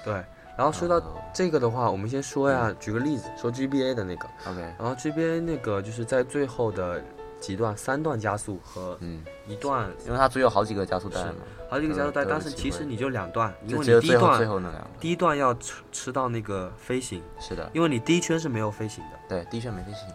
[0.03, 0.13] 对，
[0.57, 1.01] 然后说到
[1.33, 7.03] 这个的话，我们先说呀，举个例子，说 G B A 的那个，OK，然后 G B A 那个就是在最后的
[7.45, 11.35] 几段，三段加速和嗯，一段因为它只有好几个加速带嘛，
[11.69, 14.89] 好几个加速带，但是其实你就两段，因为你第一段最后那两个。
[14.99, 19.19] 第一段要吃吃到那个飞行，是的，因为你第一圈是没有飞行的。
[19.29, 20.07] 对，第一圈没飞行。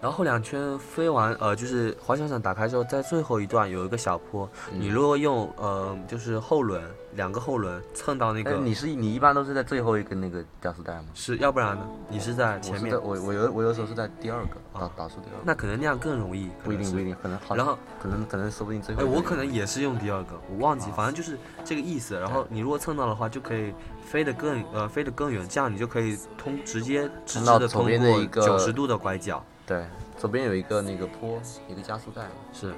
[0.00, 6.82] 然后后两圈飞完，呃，就是滑翔伞打开之后，在最后一段有一个小坡，你如果用呃就是后轮
[7.14, 11.06] 两个后轮蹭到那个，哎你是你一般都是在最后一根那个加速带吗？
[11.14, 11.82] 是要不然呢？
[12.08, 12.94] 你是在前面。
[13.02, 22.14] 我我有我有时候是在第二个打哦打出第二个，那可能那样更容易，不一定不一定，可能好，然后可能可能说不定最后哎，我可能也是用第二个，我忘记，反正就是这个意思。
[22.18, 23.72] 然后你如果蹭到的话，就可以
[24.04, 29.84] 飞得更呃飞得更远，这样你就可以通直接直直的通过一个九十度的拐角，对，
[30.16, 32.68] 左边有一个那个坡，一个加速带，是。
[32.68, 32.74] 是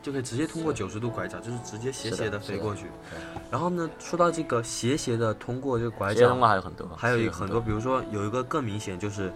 [0.00, 2.38] 就可以直接通过九十度拐角，就是直接斜斜的。
[2.38, 2.84] 飞过去。
[3.10, 3.42] 对。
[3.50, 9.32] 然后呢，说到这个斜斜的通过这个拐角，过还有很多，还有很多，比如说有一个更明显就是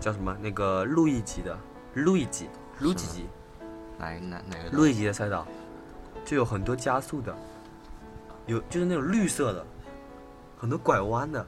[0.00, 1.56] 叫什么那个路易吉的
[1.94, 2.48] 路易吉
[2.80, 3.26] 路易吉。
[3.96, 5.46] 哪哪哪个路易吉的赛道，
[6.24, 7.32] 就有很多加速的，
[8.46, 9.64] 有就是那种绿色的，
[10.58, 11.46] 很多拐弯的。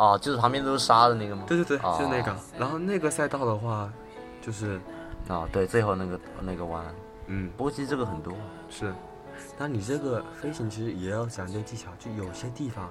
[0.00, 1.44] 哦，就是旁边都是沙的那个吗？
[1.46, 2.34] 对对对，哦就是那个。
[2.58, 3.92] 然后那个赛道的话，
[4.40, 4.80] 就是
[5.28, 6.82] 哦，对，最后那个那个弯，
[7.26, 8.32] 嗯不过其实这个很多，
[8.70, 8.94] 是，
[9.58, 12.88] 那你这个飞行其实也要讲究技巧，就有些地方，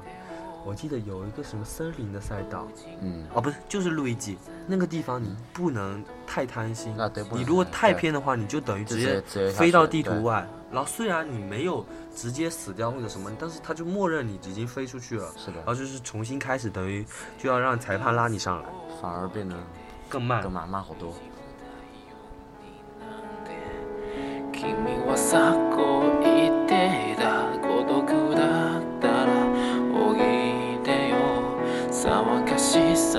[0.65, 2.67] 我记得有一个什么森林的赛道，
[3.01, 6.95] 嗯，哦不是，就是路易吉那个地方，你不能太贪心。
[6.99, 10.47] 啊对你如果太偏的话，你就等于直接飞到地图外。
[10.71, 11.83] 然后虽然你没有
[12.15, 15.31] 直接死掉或者什么，但是他就默认你已经飞出去了。
[15.35, 17.03] 是的然后就是重新开始，等于
[17.37, 18.69] 就要让裁判拉你上来，
[19.01, 19.55] 反而变得
[20.07, 20.51] 更慢更。
[20.51, 21.13] 慢慢好多。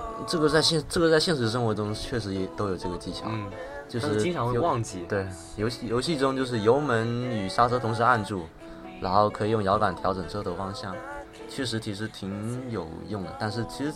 [0.27, 3.49] 这个在现这个在现实生活中确实也都有这个技巧，嗯，
[3.87, 5.05] 就是是经常会忘记。
[5.07, 8.45] 对，游戏游戏中就是油门与刹车同时按住，
[9.01, 10.95] 然后可以用摇杆调整车头方向，
[11.49, 13.35] 确实其实挺有用的。
[13.39, 13.93] 但是其实，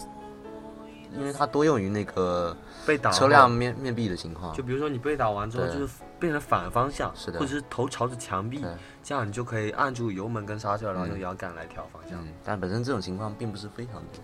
[1.18, 8.66] 因为它多用于那个被打车辆面面壁的情况就，比如说你被打完之后，就是变成反方向，是的或者是头朝着墙壁，
[9.04, 12.20] 这样你就可以按住油门跟刹车，然后用嗯摇杆来调方向。
[12.22, 14.24] 嗯，但本身这种情况并不是非常多。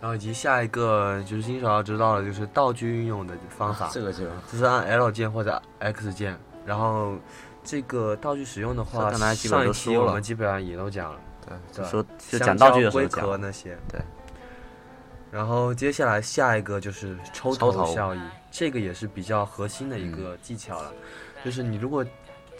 [0.00, 6.38] 然后以及下一个就是新手要知道的，就是道具运用的方法，这个就就是按 L 键或者 X 键。
[6.64, 7.16] 然后
[7.64, 11.20] 这个道具使用的话，刚才基本上一期我们基本上也都讲了。
[11.46, 13.76] 对，就说就讲道具的蕉龟时候讲那些。
[13.90, 14.00] 对。
[15.30, 20.92] 然后接下来下一个就是抽抽头效益，这个也是比较核心的一个技巧了，
[21.44, 22.04] 就是你如果。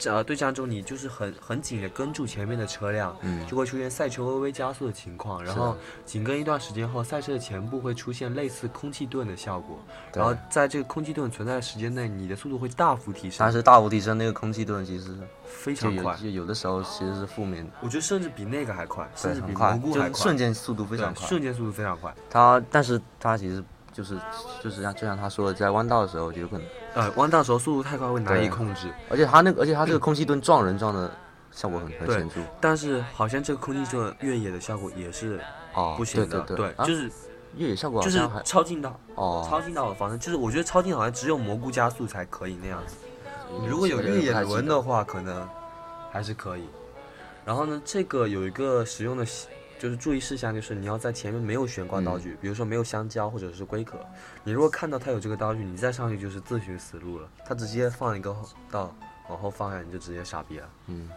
[0.06, 9.78] 呃，对战中你就是很很紧的跟住前面的车辆，嗯就会出现赛车微微加速的情况，然后紧跟一段时间后，赛车的前部会出现类似空气盾的效果，
[10.14, 21.26] 然后在这个空气盾存在的时间内，你的速度会大幅提升，但是大幅提升那个空气盾其实非常快，就有的时候其实是负面的，我觉得甚至比那个还快，甚，至比很快，就蘑菇还快，瞬间速度非常快。
[21.26, 22.14] 瞬间速度非常快。
[22.30, 23.62] 它，但是它其实
[23.98, 24.16] 就是
[24.62, 31.10] 就是像就像他说的，在弯道的时候就有可能，呃，弯道的时候速度太快会难以控制，而且他那个而且他这个空气盾撞人撞的
[31.50, 35.40] 效果很很显著但是好像这个空气盾越野的效果也是
[35.74, 37.10] 哦，不行的，对就是
[37.56, 42.94] 越野效果好就是像超近道哦，超哦，近道的方式，就是我觉得超近好像只有蘑菇加速才可以那样子。
[43.66, 45.44] 如果有越野不太记得轮的话，可能
[46.12, 46.68] 还是可以。
[47.44, 53.96] 然后呢，这个有一个使用的细就是注意事项，就是你要在前面没有悬挂道具，比如说没有香蕉或者是龟壳，
[54.42, 57.28] 你如果看到它有这个道具，你再上去就是自寻死路了。
[57.46, 58.36] 它直接放一个
[58.70, 58.92] 道
[59.28, 60.68] 往后放下，你就直接傻逼了。
[60.88, 61.08] 嗯，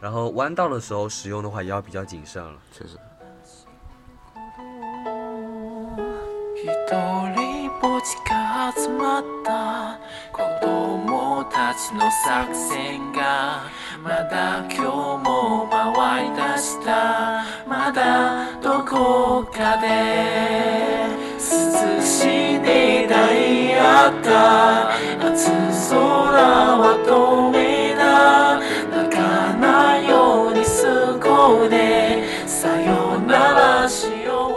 [0.00, 2.58] 然后弯道的时候使用的话，也要比较谨慎了。
[2.72, 2.96] 确实，
[7.84, 10.00] 一人ぼちが集まった
[10.32, 13.64] 子供たちの作戦が
[14.02, 14.80] まだ今日
[15.22, 17.44] も回り出した。
[17.68, 24.88] まだどこかで涼しに抱い合った。
[25.18, 25.50] 夏
[25.90, 26.00] 空
[26.80, 28.60] は透明だ。
[28.96, 34.54] 泣かないように過ごでさよならしよう。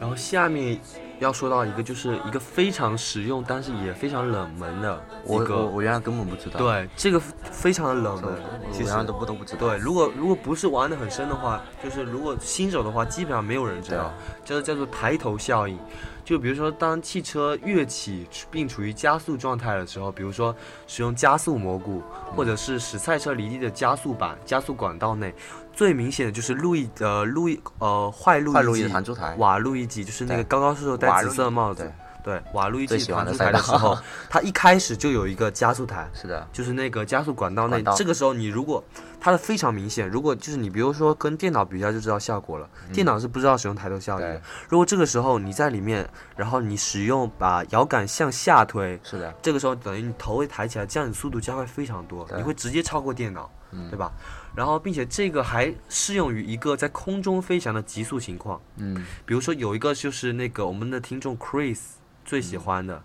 [0.00, 0.80] 然后下面
[1.18, 5.66] 要说到一个，就是一个非常实用，但是也非常冷门的一我我。
[5.66, 8.32] 我原来根本不知道。，对，这个非常的冷门，
[8.72, 9.60] 其实都不都不知道。
[9.60, 14.12] 对，如果如果不是玩的很深的话，就是如果新手的话，基本上没有人知道，
[14.44, 15.78] 叫做叫做抬头效应。
[16.24, 20.54] 就比如说，当汽车跃起并处于加速状态的时候，比如说
[20.86, 22.02] 使用加速蘑菇，
[22.36, 25.34] 或者是使赛车离地的加速板、加速管道内，
[25.78, 31.88] 最明显的就是路易呃路易呃坏路易易机的弹珠台瓦路易机，就是那个高高瘦瘦戴紫色帽子
[32.24, 33.96] 对，瓦路易机最喜欢弹出台的时候，
[34.28, 38.82] 它一开始就有一个加速台，是的，就是那个加速管道那，道这个时候你如果
[39.20, 44.42] 它的非常明显，如果就是你比如说跟电脑比较就知道效果了，电脑是不知道使用抬头效应的对。
[44.68, 54.10] 如果这个时候你在里面，然后你使用把摇杆向下推，是的，这个时候等于你头会抬起来，这样你速度加快非常多，对你会直接超过电脑，嗯对吧？
[54.58, 61.78] 然后并且这个还适用于一个在空中飞翔的极速情况，嗯，比如说有一个就是那个我们的听众 Chris
[62.24, 63.00] 最喜欢的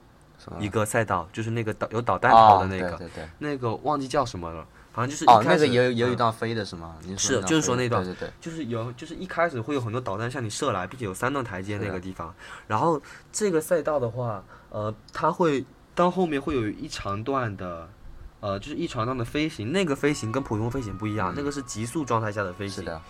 [0.59, 2.97] 一个赛道，就是那个导有导弹头的哦那个。
[2.97, 3.29] 对对对。
[3.37, 6.95] 那个忘记叫什么了，反正就是哦，一开始那个也有也有一嗯段飞的是吗？
[7.03, 12.33] 您是就是说那段对对对，就是有就是一开始会有很多导弹向你射来，并且有三段台阶那个地方。
[12.65, 12.99] 然后
[13.31, 15.63] 这个赛道的话，呃，它会
[15.93, 17.87] 到后面会有一长段的。
[18.43, 22.83] 呃，就是一船上的飞行，那个飞行跟普通飞行不一样，嗯那个是急速状态下的飞行。
[22.83, 23.01] 是的，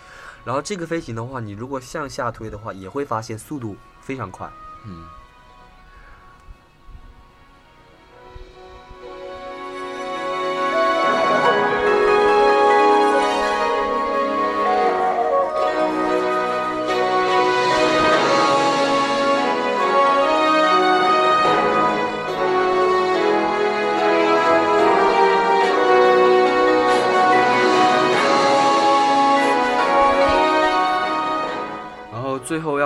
[0.45, 4.47] 然后这个飞行的话，你如果向下推的话，也会发现速度非常快。
[4.85, 5.03] 嗯。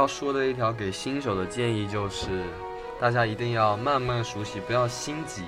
[0.08, 2.42] 要说的一条给新手的建议就是，
[2.98, 5.44] 大家一定要慢慢熟悉，不要心急，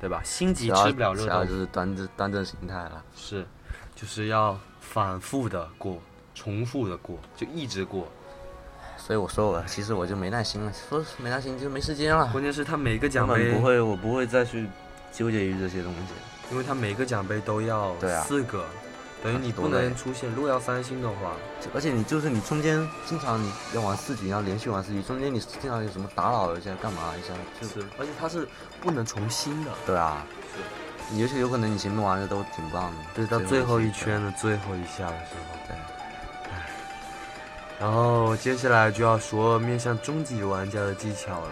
[0.00, 0.20] 对吧？
[0.24, 1.54] 心急吃不了热豆腐主要就。
[1.54, 3.00] 是端正端正心态了。
[3.14, 3.46] 是，
[3.94, 6.02] 就是要反复的过，
[6.34, 8.08] 重复的过，就一直过。
[8.96, 14.66] 所以我说我其实我就没耐心了，说没耐心就没时间了，关键是他每个奖杯本不，会，我不会再去
[15.12, 16.00] 纠结于这些东西。
[16.50, 18.64] 因为他每个奖杯都要四个，
[19.22, 20.30] 等于你不能出现。
[20.32, 21.32] 如果要三星的话，
[21.74, 28.46] 而且你就是你中间经常你要玩四局，要连续玩四局，中间你经常有什么打扰一下干嘛一下，就是而且它是
[28.80, 29.70] 不能重新的。
[29.84, 30.24] 对啊，
[31.10, 35.76] 你而且有可能你前面玩的都挺棒的，对，到最后一圈的最后一下的时候，对，
[37.80, 41.48] 然后接下来就要说面向终极玩家的技巧了。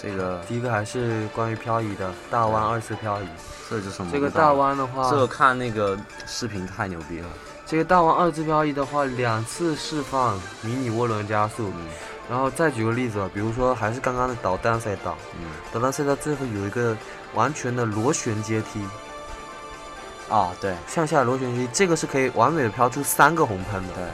[0.00, 3.26] 这个第一个还是关于漂移的大弯二次漂移。
[3.68, 7.28] 这就是什么这个大弯的话，这个看那个视频太牛逼了，
[7.64, 11.68] 这个大弯二次漂移的话，两次释放迷你涡轮加速。
[11.68, 11.88] 嗯
[12.30, 16.96] 然后再举个例子吧，比如说还是刚刚的导弹赛道，嗯导弹赛道最后有一个
[17.34, 18.80] 完全的螺旋阶梯，
[20.30, 23.94] 啊对向下螺旋阶梯，这个是可以完美的飘出三个红喷的。
[23.94, 24.04] 对，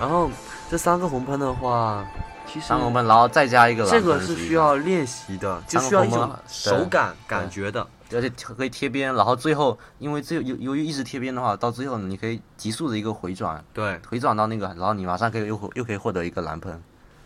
[0.00, 0.30] 然后
[0.70, 2.06] 这三个红喷的话，
[2.54, 7.84] 其实三个红喷，然后再加一个蓝这个是需要练习的，就需要一种手感感觉的。
[8.12, 16.80] 而且可以贴边，然后最后因为最由由于一直贴边的话，到最后你可以急速的一个回转，对，回转到那个，然后你马上可以又又可以获得一个蓝喷，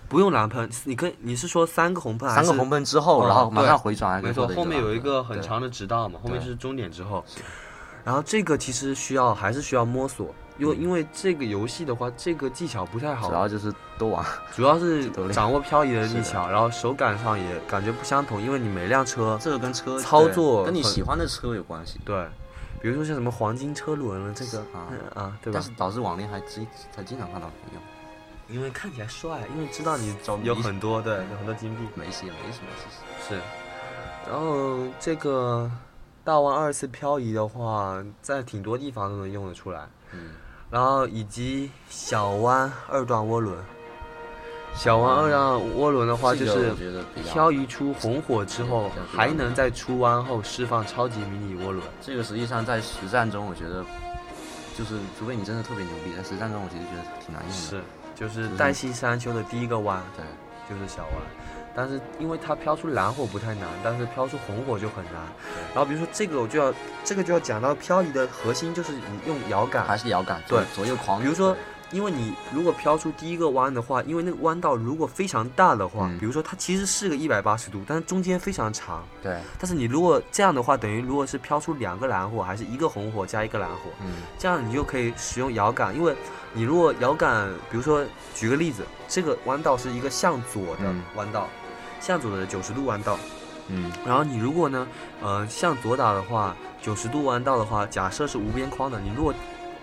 [0.09, 2.47] 不用蓝喷，你可以你是说三个红喷还是？
[2.47, 7.23] 三个红喷之后，哦然后马上回转没错，后面有一个很长的直道嘛，后面对是终点之后。
[8.03, 13.29] 然后这个其实需要还是需要摸索，因为因为这个游戏的话，这个技巧不太好。
[13.29, 22.27] 主，要就是多玩，主要是 掌握漂移的技巧，然后手感上也感觉不相同，因为你每辆车这个跟车操作跟你喜欢的车有关系，对，
[22.83, 25.61] 比如说像什么黄金车轮了这个啊嗯啊，对吧？
[25.61, 25.71] 但是？
[25.77, 31.83] 导致网恋还经才经常看到朋友，因为看起来帅，因为知道你有很多对，有很多金币。
[31.95, 33.35] 没戏没什么其实。
[33.37, 33.41] 是。
[34.29, 35.71] 然后这个
[36.25, 39.89] 大王二次漂移的话，在挺多地方都能用得出来。
[40.13, 40.31] 嗯，
[40.71, 43.57] 然后以及小弯二段涡轮，
[44.75, 45.43] 小弯二段
[45.77, 46.75] 涡轮的话，就是
[47.25, 51.81] 漂移出红火之后，还能在出弯后释放超级迷你涡轮。
[52.03, 53.83] 这个实际上在实战中，我觉得
[54.77, 57.57] 就是除非你真的特别牛逼，在实战中我其实觉得挺难用的。
[57.57, 57.83] 是，
[58.15, 60.25] 就是黛西山丘的第一个弯对，
[60.69, 61.13] 就是小弯，
[61.79, 65.15] 但是因为它飘出蓝火不太难，但是飘出红火就很难。
[65.73, 66.75] 然后比如说这个我就要
[67.05, 70.61] 这个就要讲到漂移的核心就是你用摇杆，还是摇杆，对。
[70.75, 71.23] 左右狂。
[71.23, 71.57] 比如说
[71.93, 76.19] 因为你如果飘出第一个弯的话，因为那个弯道如果非常大的话，嗯。
[76.19, 79.07] 比如说它其实是个一百八十度，但是中间非常长。
[79.23, 84.15] 对，但是你如果这样的话，等于如果是飘出两个蓝火，还是一个红火加一个蓝火，嗯。
[84.37, 86.13] 这样你就可以使用摇杆，因为
[86.53, 91.03] 你如果摇杆，比如说举个例子，这个弯道是一个向左的嗯。
[91.15, 91.49] 弯道，
[92.01, 93.19] 向左的九十度弯道，
[93.69, 94.87] 嗯然后你如果呢，
[95.23, 99.35] 呃，向左打的话，九十度弯道的话，假设是无边框的，你如果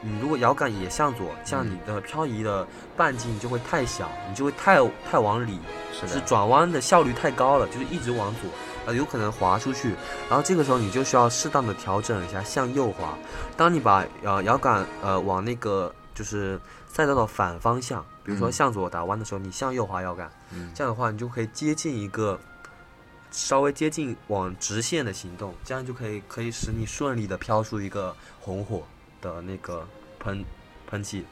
[0.02, 4.78] 你如果摇杆也向左，这样嗯你的漂移的半径就会太小，你就会太
[5.10, 5.60] 太往里，
[6.00, 8.50] 就是是的，转弯的效率太高了，就是一直往左，
[8.86, 9.96] 呃，有可能滑出去。
[10.30, 13.18] 然后这个时候你就需要适当的调整一下向右滑。
[13.58, 22.40] 当你把呃摇杆呃往那个就是赛道的反方向，比如说嗯向左打弯的时候，你向右滑摇杆，嗯这样的话你就可以接近一个
[23.32, 28.84] 稍微接近往直线的行动，这样就可以可以使你顺利的飘出一个红火
[29.22, 29.88] 的那个
[30.20, 30.44] 喷
[30.88, 31.24] 喷气。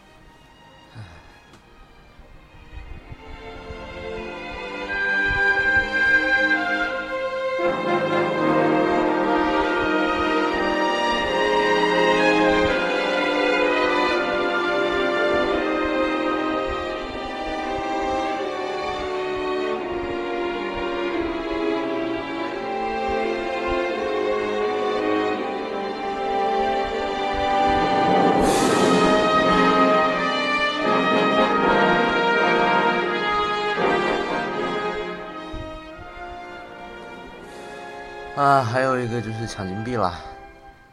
[38.63, 40.17] 啊，还有一个就是抢金币啦，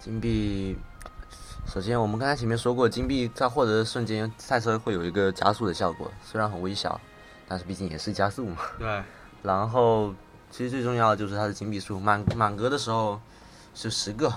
[0.01, 0.77] 金币。
[1.69, 7.01] 首先，我们刚才前面说过，金币在获得的瞬间，赛车会有一个加速的效果，虽然很微小，
[7.47, 8.57] 但是毕竟也是加速嘛。
[8.77, 9.01] 对，
[9.45, 10.13] 然后，
[10.51, 13.21] 其实最重要的就是它的金币数，满满格的时候
[13.73, 14.35] 是十个，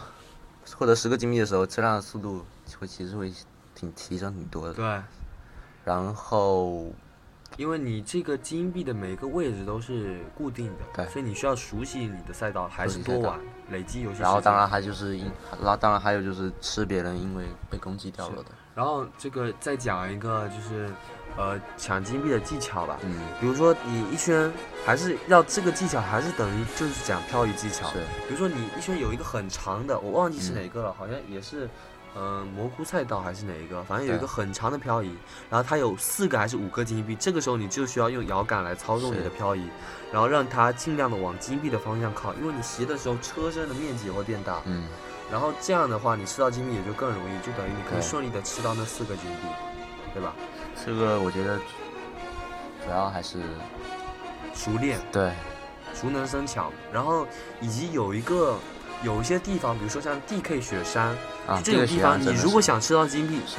[0.78, 2.46] 获得十个金币的时候，车辆的速度
[2.80, 3.34] 会其实会
[3.74, 4.76] 挺提升挺多的。
[4.76, 5.02] 对。
[5.84, 6.86] 然后，
[7.58, 13.40] 因为你这个金币的每个位置都是固定的，对所以你需要熟悉你的赛道还是多玩，
[13.70, 14.22] 累积游戏。
[14.22, 15.32] 然后当然还就是因，
[15.62, 18.50] 然后当然还有就是吃别人因为被攻击掉了的。
[18.76, 20.92] 然后这个再讲一个就是，
[21.38, 22.98] 呃，抢金币的技巧吧。
[23.04, 24.52] 嗯，比如说你一圈
[24.84, 27.88] 还是要这个技巧，还是等于就是讲漂移技巧。
[27.90, 31.70] 是，比如说你一圈有一个很长的，我忘记是嗯哪个了，好像也是，
[32.16, 35.16] 嗯、蘑菇赛道还是哪一个，反正有一个很长的漂移，
[35.50, 39.68] 然后它有四个还是五个金币，这个时候你就需要用摇杆来操纵你的漂移，
[40.12, 44.86] 然后让它尽量的往金币的方向靠，因为你斜的时候车身的面积也会变大，嗯，
[45.32, 49.48] 然后这样的话你吃到金币也就更容易，就等于你可以对顺利的吃到那四个金币，
[50.14, 50.34] 对吧？
[50.86, 51.58] 这个我觉得
[52.84, 53.40] 主要还是
[54.54, 55.32] 熟练，对，
[55.96, 57.26] 熟能生巧，然后
[57.62, 58.58] 以及有一个
[59.04, 61.16] 有一些地方，比如说像 DK 雪山。
[61.46, 63.58] 啊，这种地方你如果想吃到金币，是。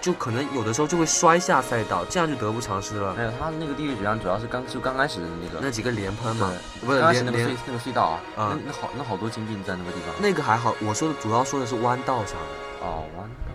[0.00, 3.12] 就可能有的时候就会摔下赛道，这样就得不偿失了。
[3.16, 3.24] 没。
[3.24, 5.58] 有他那个地狱雪山主要是刚就刚开始的那个。
[5.60, 6.48] 那几个连喷嘛，
[6.80, 8.56] 对，不是连连那个隧那个隧道啊，啊。
[8.56, 10.14] 那那好那好多金币在那个地方。
[10.20, 13.52] 那个还好，我说的主要说的是弯道上的，哦，弯道，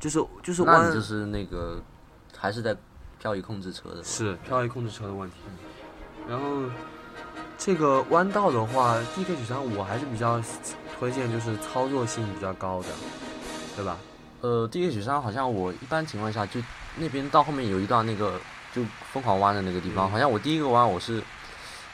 [0.00, 0.92] 就是就是弯。
[0.92, 1.80] 就是那个
[2.36, 2.76] 还是在
[3.20, 5.36] 漂移控制车的是漂移控制车的问题。
[6.28, 6.44] 然后
[7.56, 10.42] 这个弯道的话，DK 雪山我还是比较
[11.02, 12.88] 推荐就是操作性比较高的，
[13.74, 13.96] 对吧？
[14.40, 16.60] 呃，地铁雪山好像我一般情况下就
[16.96, 18.40] 那边到后面有一段那个
[18.72, 18.82] 就
[19.12, 21.20] 疯狂弯的那个地方，嗯好像我第一个弯我是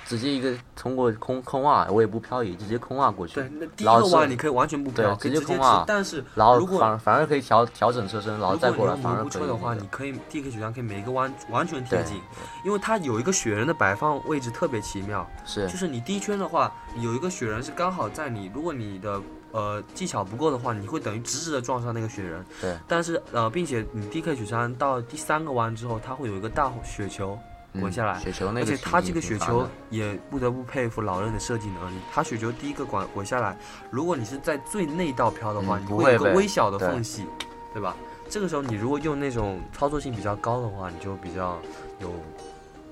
[0.08, 3.34] 直接一个通过空空洼，我也不漂移，直接空洼过去。
[3.34, 12.18] 对，那第一个弯你可以完全不飘，对可以直接空啊，但是然后如果反反而可以调调整车身，然后如再过来反而可以、车的话，你可以 DK 雪山可以每一个弯完全贴紧，
[12.64, 19.20] 因为它有一个雪人的摆放位置特别奇妙，是就是你第一圈的话，有一个雪人是刚好在你，如果你的
[19.52, 22.44] 呃技巧不够的话，你会等于直直的撞上那个雪人。
[22.62, 22.74] 对。
[22.86, 27.38] 但是呃，并且你 DK 雪山到第三个弯之后，它会有一个大雪球
[27.74, 28.18] 滚下来。
[28.18, 32.00] 嗯雪球那个，而且他这个雪球也不得不佩服老任的设计能力。
[32.12, 33.56] 他雪球第一个滚滚下来，
[33.90, 37.26] 如果你是在最内道飘的话，嗯你会有一个微小的缝隙，
[37.72, 37.96] 对吧？
[38.30, 41.58] 这个时候你如果用那种操作性比较高的话，你就比较
[42.00, 42.12] 有，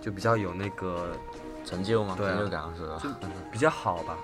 [0.01, 1.13] 就比较有那个
[1.65, 2.99] 成就嘛，对啊成就感是吧？
[3.03, 3.11] 就
[3.51, 4.17] 比较好吧。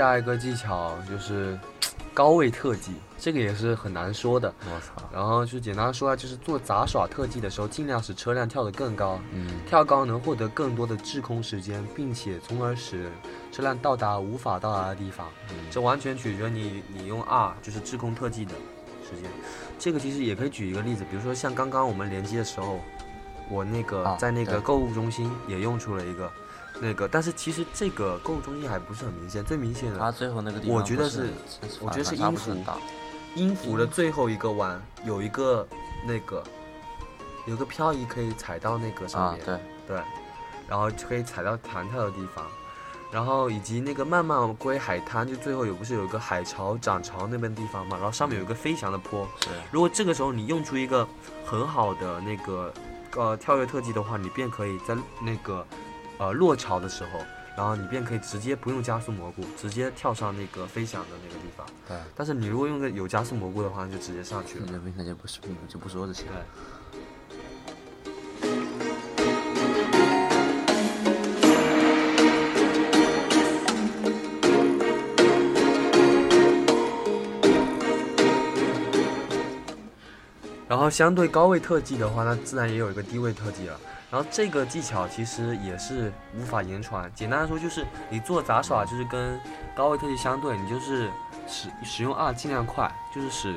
[0.00, 1.58] 下一个技巧就是
[2.14, 4.50] 高位特技，这个也是很难说的。
[4.60, 13.10] 我操，然后就简单说啊，就是做杂耍特技的时候，尽量使车辆跳得更高，嗯，跳高能获得更多的滞空时间，并且从而使
[13.52, 15.28] 车辆到达无法到达的地方。
[15.50, 18.52] 嗯这完全取决于你你用 R 就是滞空特技的
[19.04, 19.30] 时间。
[19.78, 22.80] 这个其实也可以举一个例子，比如说像刚刚我们联机的时候，
[23.50, 26.32] 我那个啊在那个购物中心也用出了一个
[26.80, 31.28] 那个，但是其实这个购物中心还不是很明显，最明显他的最后那个地方我觉得是
[31.80, 32.56] 我觉得是音符
[33.34, 35.66] 音符的最后一个弯有一个
[36.06, 36.42] 那个
[37.46, 40.02] 有个漂移可以踩到那个上面，，啊对，对，
[40.68, 42.44] 然后就可以踩到弹跳的地方，
[43.10, 51.06] 然后以及那个慢慢归海滩，就最后有不是有一个海潮涨潮那边地方嘛，然后上面有一个飞翔的坡，是，如果这个时候你用出一个
[51.44, 52.72] 很好的那个
[53.16, 55.66] 呃跳跃特技的话，你便可以在那个
[56.20, 57.20] 呃落潮的时候，
[57.56, 61.66] 然后你便可以直接不用加速蘑菇，直接跳上那个飞翔的那个地方。
[61.88, 64.72] 对，但是你如果用个有加速蘑菇的话，就直接上去了那。
[64.74, 66.44] 就那就不是就不说这些了。
[80.68, 83.80] 然后相对高位特技的话，那自然也有一个低位特技了。
[84.10, 87.10] 然后这个技巧其实也是无法言传。
[87.14, 89.38] 简单来说，就是你做杂耍，就是跟
[89.74, 91.08] 高位特技相对，你就是
[91.46, 93.54] 使使用二尽量快，就是使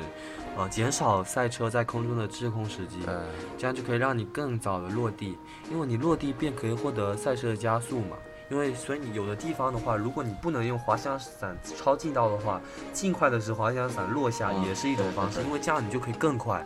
[0.56, 3.22] 呃减少赛车在空中的滞空时机，呃，
[3.58, 5.36] 这样就可以让你更早的落地，
[5.70, 8.16] 因为你落地便可以获得赛车的加速嘛。
[8.50, 12.60] 因为所以你有的地方的话，如果你不能用滑翔伞超近道的话，
[12.92, 16.64] 尽快的使滑翔伞落下嗯也是一种方式，因为这样你就可以更快，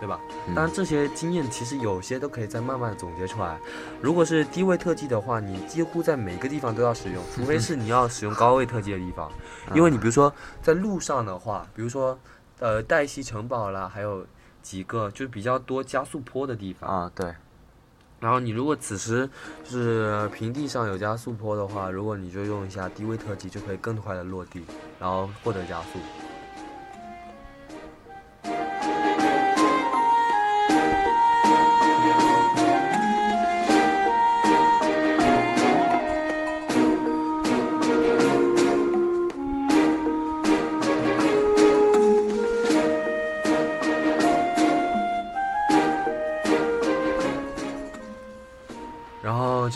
[0.00, 0.18] 对吧？
[0.48, 3.58] 嗯当然这些经验其实有些都可以再慢慢总结出来。
[4.00, 9.30] 如果是低位特技的话，你几乎在每个地方都要使用， 除非是你要使用高位特技的地方，
[9.74, 10.32] 因为你比如说
[10.62, 12.18] 在路上的话，比如说
[12.58, 14.26] 呃黛西城堡啦，还有
[14.62, 16.88] 几个就是比较多加速坡的地方。
[16.90, 17.34] 啊，对，
[18.20, 19.28] 然后你如果此时
[19.64, 24.64] 就是平地上有加速坡的话，如果你就用一下低位特技，就可以更快的落地，
[24.98, 25.98] 然后获得加速。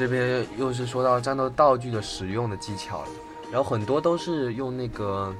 [0.04, 3.08] 这边又是说到战斗道具的使用的技巧了，
[3.50, 5.34] 然后很多都是用那个，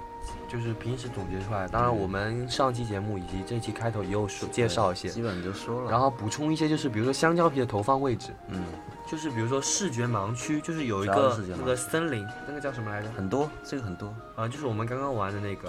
[0.49, 1.69] 就是平时总结出来。
[1.69, 5.91] 当然，我们上期节目以及这期开头也有说介绍一些，基本就说了。
[5.91, 8.65] 然后补充一些，就是比如说香蕉皮的投放位置，嗯，
[9.07, 13.11] 就是比如说视觉盲区，就是有一个那个森林，那个叫什么来着？
[13.15, 15.69] 很多，这个很多啊，就是我们刚刚玩的那个，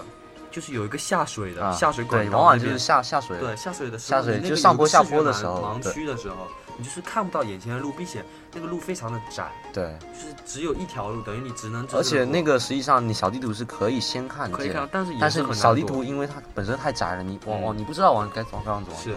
[0.50, 19.16] 就是有一个下水的、啊，下水管往往就是下下水，对，下水的下水就上坡下坡的时候盲区的时候，你就是看不到眼前的路，并且那个路非常的窄，对，就是只有一条路，等于你只能走而且那个个实际上你小地图是可以先看见可以看到，，但是也但是小地图因为它本身太窄了，你往嗯往你不知道往该往该往走是。。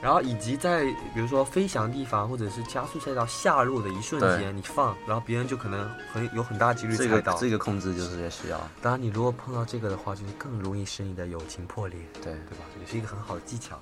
[0.00, 0.82] 然后以及在
[1.14, 7.36] 比如说飞翔地方或者是加速赛道下落的一瞬间，你放，然后别人就可能很有很大几率这个踩到。
[7.38, 12.64] 这个控制就是也需要，当然，你如果碰到这个的话，就是更容易使你的友情破裂，对，对吧？
[12.80, 13.80] 也是一个很好的技巧。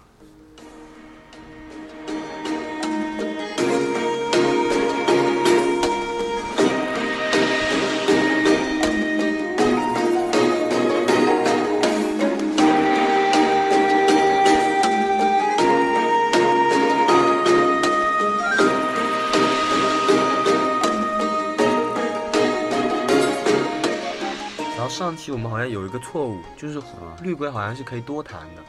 [25.21, 26.81] 期我们好像有一个错误，就是
[27.23, 28.63] 绿龟好像是可以多弹的，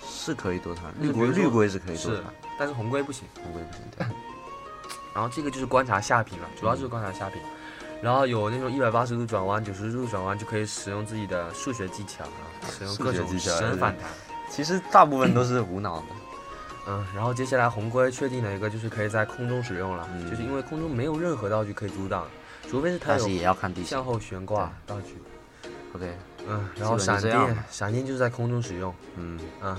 [0.00, 2.24] 是可以多弹，绿龟绿龟是可以多弹，，
[2.58, 3.26] 但是红龟不行。
[3.42, 3.82] 红龟不行。
[3.96, 4.06] 对
[5.14, 7.40] 然后这个就是观察下屏了，主要就是观察下屏。
[8.00, 14.08] 然后有那种一百八十度转弯、九十度转弯，就可以使用自己的数学技巧啊，使用各种技巧神反弹。
[14.50, 16.06] 其实大部分都是无脑的，
[16.88, 22.26] 嗯，然后接下来红龟确定了一个，就是可以在空中使用了，嗯就是因为空中没有任何道具可以阻挡，
[22.68, 24.04] 除非是它有但是也要看地形向。
[24.04, 25.16] 后悬挂道具。
[25.94, 26.10] OK，
[26.48, 28.94] 嗯，然后闪电闪电就是在空中使用。
[29.16, 29.78] 嗯，啊，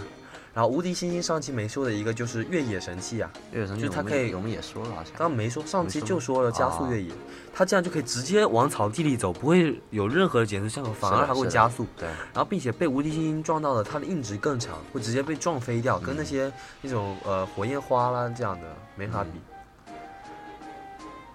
[0.54, 5.06] 然后无敌星星上期没说的一个就是越野神器啊，月神器就是它可以我们也说了好像。
[5.18, 7.12] 刚刚没说，上期就说了加速啊越野，
[7.52, 11.88] 它这样就可以直接往草地里走，不会有任何的减速效果，反而还会加速。
[11.98, 16.52] 对，然后并且被无敌星星撞到了，它的硬直更长，会直接被撞飞掉，跟那些
[16.82, 19.32] 那种呃火焰花啦这样的没法比。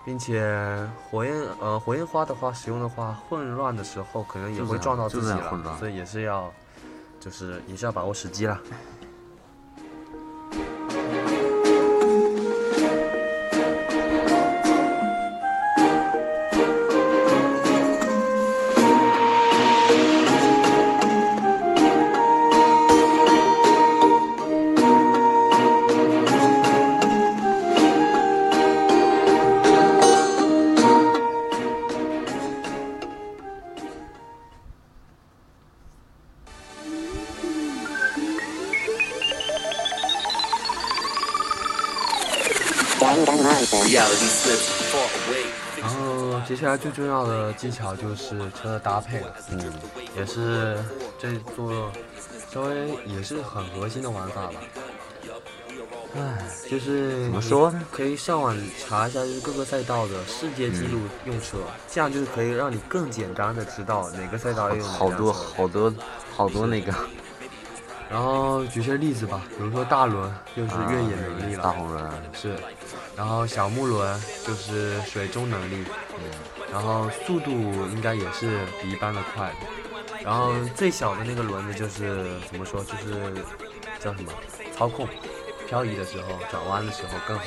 [0.04, 6.52] 并且火焰呃火焰花的话，使用的话，混乱的时候可能也会撞到自己了，所以也是要
[7.20, 8.58] 就是也是要把握时机啦。
[46.58, 49.72] 下来最重要的技巧就是车的搭配了，嗯，
[50.16, 50.76] 也是
[51.18, 51.90] 这座
[52.52, 54.54] 稍微也是很核心的玩法吧。
[56.16, 56.38] 唉，
[56.68, 57.80] 就是怎么说呢？
[57.92, 65.94] 可以上网查一下，就是各个赛道的世界纪录用车，这样就是可以让你更简单的知道哪个赛道用哪好多好多
[66.34, 66.92] 好多那个
[68.10, 72.56] 然后举些例子吧，比如说大轮就是越野能力了，大红轮，是，
[73.18, 75.84] 然后小木轮就是水中能力，
[76.18, 76.24] 嗯
[76.72, 83.34] 然后速度应该也是比一般的快的，然后最小的那个轮子就是怎么说，就是
[83.98, 84.32] 叫什么
[84.76, 85.08] 操控，
[85.66, 87.44] 漂移的时候、转弯的时候更好。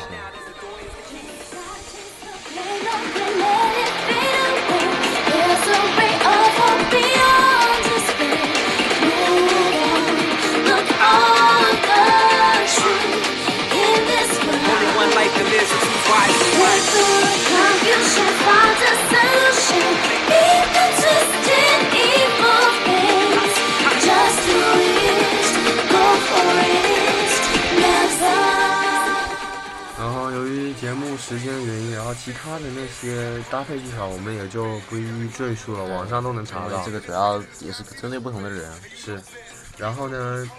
[17.47, 18.30] Confusion,
[19.12, 19.89] solution.
[20.99, 23.53] Twisted evil things.
[24.01, 24.45] Just
[25.91, 27.32] go for it,
[27.80, 28.39] never.
[29.97, 36.84] 然后由于节目时间的原因，然后其他的那些搭配技巧我们也就不一一赘述了，网上都能查到。
[36.84, 39.22] 这个主要也是针对不同的人，是，
[39.78, 40.49] 然后呢，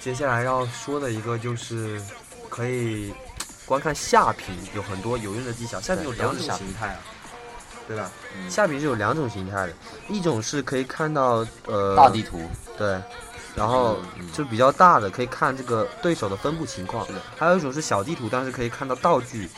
[0.00, 2.00] 接下来要说的一个就是
[2.50, 3.12] 可以
[3.66, 6.98] 观看下屏有很多有用的技巧，下屏有两种形态啊，
[7.88, 8.10] 对吧？
[8.36, 8.50] 嗯。
[8.50, 9.72] 下屏是有两种形态的，
[10.08, 12.42] 一种是可以看到呃大地图，
[12.76, 13.00] 对，
[13.54, 17.06] 然后嗯就比较大的可以看这个对手的分布情况，
[17.36, 19.48] 还有一种是小地图，但是可以看到道具，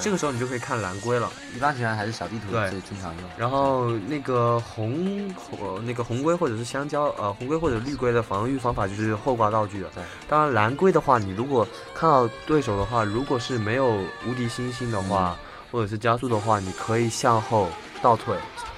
[0.00, 1.30] 这个时候你就可以看蓝龟了。
[1.54, 3.30] 一般情况下还是小地图对最经常用。
[3.36, 9.90] 然后那个红火那个红龟或者是香蕉呃红龟或者绿龟的防御方法就是后挂道具了。
[9.94, 15.36] 对，当然蓝龟的话，你如果看到对手的话，如果是没有无敌星星的话，
[15.70, 17.68] 或者是加速的话，你可以向后
[18.02, 18.36] 倒退，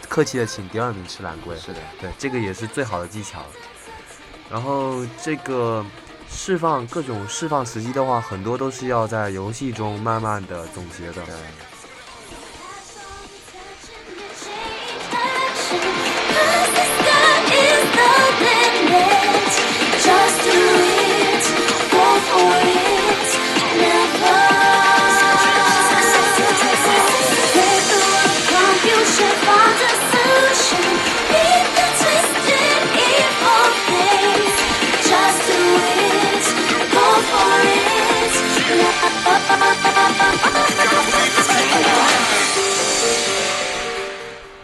[0.09, 1.57] 客气的请第二名吃蓝龟。
[1.57, 3.41] 是的，对，这个也是最好的技巧。
[4.51, 5.85] 然后这个
[6.29, 11.23] 释放各种释放时机的话，很多都是要在游戏中慢慢的总结的。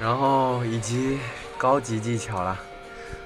[0.03, 1.21] 然后以及
[1.57, 2.59] 高级技巧了，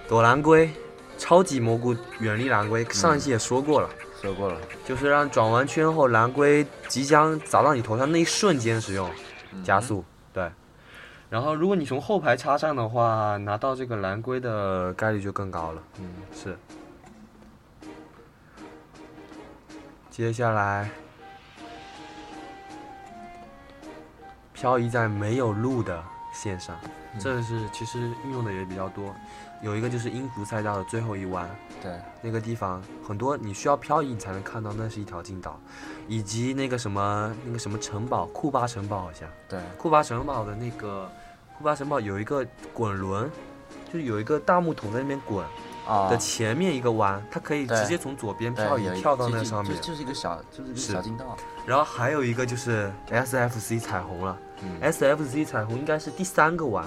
[0.06, 0.70] 躲蓝龟、
[1.16, 3.88] 超级蘑菇远离蓝龟，上一期也说过了，
[4.20, 9.10] 说过了，就是让转完圈后蓝龟即将砸到你头上那一瞬间使用
[9.64, 10.04] 加速，
[10.34, 10.50] 对。
[11.30, 15.82] 然后如果你从后排插上的话，拿到这个蓝龟的概率就更高了。
[15.98, 16.58] 嗯，是。
[20.10, 20.90] 接下来，
[24.52, 26.04] 漂移在没有路的
[26.36, 26.76] 线上，
[27.18, 29.14] 这是其实运用的也比较多。
[29.62, 31.48] 有一个就是音符赛道的最后一弯，
[31.82, 35.58] 对，那个地方很多你需要漂移你才能看到那是一条近道，
[36.06, 41.10] 以及那个什么那个什么城堡库巴城堡好像，对，库巴城堡的那个
[41.56, 43.30] 库巴城堡有一个滚轮，
[43.90, 45.42] 就是有一个大木桶在那边滚
[45.88, 46.10] 啊。
[46.10, 49.74] 的前面一个弯，它可以直接从左边漂移跳到那上面。
[49.76, 49.80] 就。
[49.80, 51.34] 就是一个小，就是一个小近道。
[51.64, 56.86] 然后还有一个就是 SFC 彩虹了嗯，，SFC 彩虹应该是第三个弯，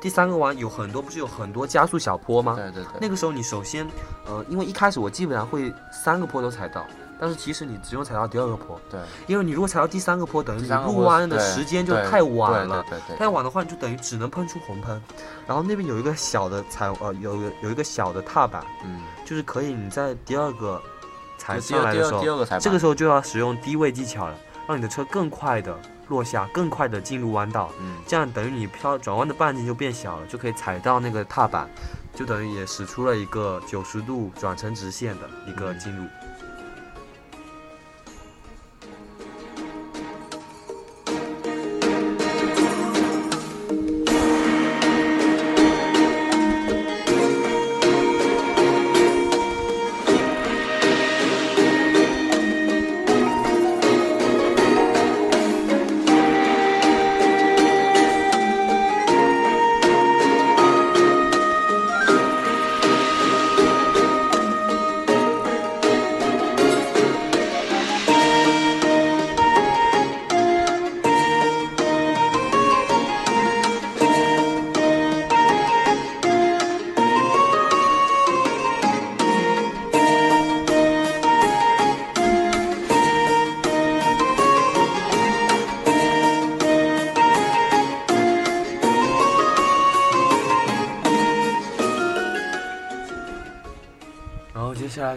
[0.00, 2.54] 第三个弯有很多不是有很多加速小坡吗？
[2.56, 3.86] 对对对，那个时候你首先，
[4.26, 6.84] 呃，因为一开始我基本上会三个坡都踩到，
[7.20, 12.84] 但是其实你只用踩到第二个坡，对，因为你如果踩到第三个坡，等于你入弯的时间就太晚对了。
[12.88, 15.00] 对对对，太晚的话，你就等于只能喷出红喷，
[15.46, 20.82] 然后那边有一个小的彩呃有个有一个小的踏板，嗯，就是可以你在第二个
[21.38, 24.34] 踩上来的时候，这个时候就要使用低位技巧了，
[24.66, 25.76] 让你的车更快的
[26.12, 27.72] 落下，更快的进入弯道。
[27.80, 31.66] 嗯，这样等于你飘转弯的半径就变小了，就可以踩到那个踏板，
[32.14, 36.04] 就等于也使出了一个九十度转成直线的一个进入。
[36.04, 36.21] 然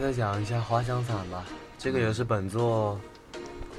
[0.05, 1.43] 再讲一下滑翔伞吧，
[1.79, 2.95] 这个也是本作，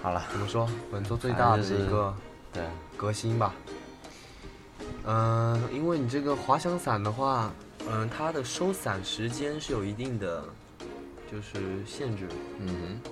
[0.02, 0.68] 好了，怎么说？
[0.90, 2.12] 本作最大的一个
[2.52, 2.64] 对，
[2.96, 3.54] 革新吧。
[5.04, 7.52] 嗯、因为你这个滑翔伞的话，
[7.88, 10.42] 嗯、它的收伞时间是有一定的，
[11.30, 12.28] 就是限制。
[12.58, 13.10] 嗯哼，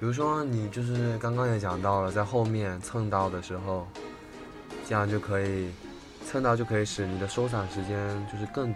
[0.00, 3.86] 比如说你就是刚刚也讲到了，在后面蹭到的时候，
[4.88, 5.70] 这样就可以
[6.26, 8.74] 蹭到就可以使你的收伞时间就是更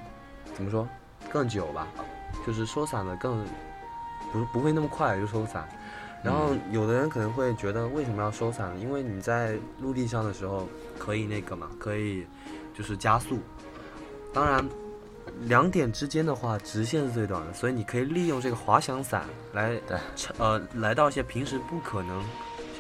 [0.54, 0.88] 怎么说
[1.28, 1.88] 更久吧，
[2.46, 3.44] 就是收伞的更
[4.32, 5.68] 不不会那么快就收伞。
[6.22, 8.80] 然后有的人可能会觉得为什么要收伞呢？
[8.80, 10.68] 因为你在陆地上的时候
[10.98, 12.26] 可以那个嘛，可以
[12.76, 13.38] 就是加速。
[14.32, 14.62] 当然，
[15.46, 19.24] 两点之间的话，直线是最短的，所以你可以利用这个滑翔伞
[19.54, 19.80] 来
[20.36, 22.22] 呃来到一些平时不可能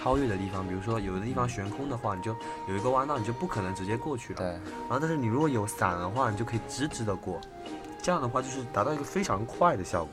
[0.02, 2.36] 超越的地方，比如说有的地方悬空的话，你就
[2.68, 4.40] 有一个弯道，你就不可能直接过去了。
[4.40, 7.40] 对，然后但是你如果有伞的话，你就可以直直的过，
[8.02, 10.12] 这样的话就是达到一个非常快的效果。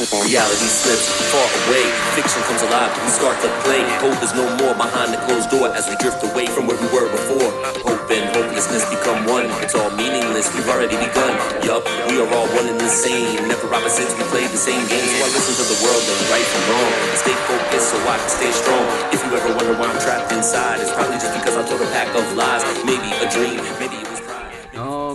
[0.00, 1.84] Reality slips far away.
[2.16, 2.88] Fiction comes alive.
[3.04, 3.84] We start to play.
[4.00, 6.88] Hope is no more behind the closed door as we drift away from where we
[6.88, 7.52] were before.
[7.84, 9.52] Hope and hopelessness become one.
[9.60, 10.48] It's all meaningless.
[10.56, 11.36] We've already begun.
[11.68, 13.44] Yup, we are all one and the same.
[13.44, 14.16] Never opposites.
[14.16, 15.04] We played the same game.
[15.04, 16.92] So I listen to the world and right from wrong.
[17.20, 18.86] Stay focused so I can stay strong.
[19.12, 21.90] If you ever wonder why I'm trapped inside, it's probably just because I told a
[21.92, 22.64] pack of lies.
[22.88, 23.60] Maybe a dream.
[23.76, 23.89] Maybe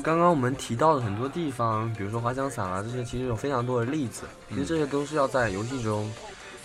[0.06, 4.22] 刚刚我们提到的很多地方，比如说滑翔伞啊，这些其实有非常多的例子。
[4.47, 6.14] 其实这些都是要在游戏中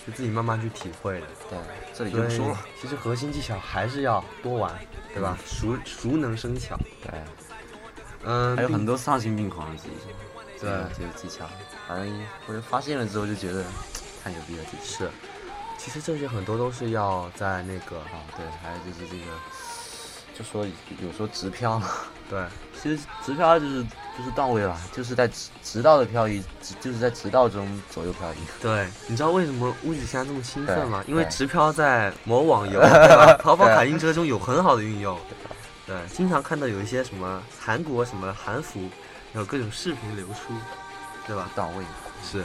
[0.05, 1.27] 就自己慢慢去体会的。
[1.49, 1.57] 对，
[1.91, 2.59] 这里就说了。
[2.79, 4.71] 其实核心技巧还是要多玩，
[5.11, 5.35] 对吧？
[5.43, 6.77] 熟熟能生巧。
[7.01, 7.19] 对，
[8.23, 10.13] 嗯，还有很多丧心病狂的技巧。
[10.59, 11.49] 对这个技巧，
[11.87, 13.65] 反正我就发现了之后就觉得
[14.23, 14.63] 太牛逼了。
[14.83, 15.09] 是，
[15.79, 19.31] 其实这些很多都是要在那个啊，对，还有就是这个，
[20.37, 21.81] 就说有时候直漂，
[22.29, 22.43] 对
[22.81, 28.37] 其实直漂就是就是到位了，就是在直直道的漂移，直就是在直道中左右漂移。
[28.61, 31.03] 对，你知道为什么乌子现在这么兴奋吗？
[31.07, 32.81] 因为直漂在某网游、
[33.39, 35.17] 淘宝卡丁车中有很好的运用。
[35.85, 38.89] 对，经常看到有一些什么韩国什么韩服，
[39.33, 40.53] 有各种视频流出，
[41.27, 41.49] 对吧？
[41.53, 41.83] 到位。
[42.23, 42.43] 是。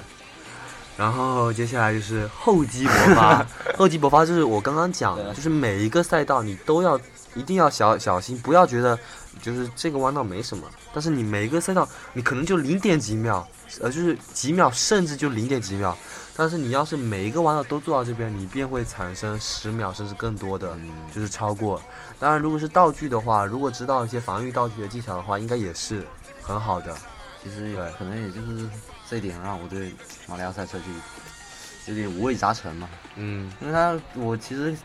[0.97, 6.99] 然后接下来就是厚积薄发， 厚积薄发就是我刚刚讲的，就是每一个赛道你都要
[7.37, 8.99] 一定要小小心，不要觉得
[9.41, 13.47] 就是这个弯道没什么，但是你每一个赛道你可能就零点几秒，
[13.80, 15.97] 呃，就是几秒，甚至就零点几秒，
[16.34, 21.80] 但是你要是每一个弯道都做到这边，你便会产生十秒甚至更多的，嗯就是超过。
[22.18, 26.03] 当然，如果是道具的话，如果知道一些防御道具的技巧的话，应该也是
[26.43, 26.97] 很好的。
[27.45, 28.68] 其实也对可能也就是
[29.09, 29.95] 这一点让我对
[30.26, 34.76] 马里奥赛车就有点五味杂陈嘛，嗯，因为它我其实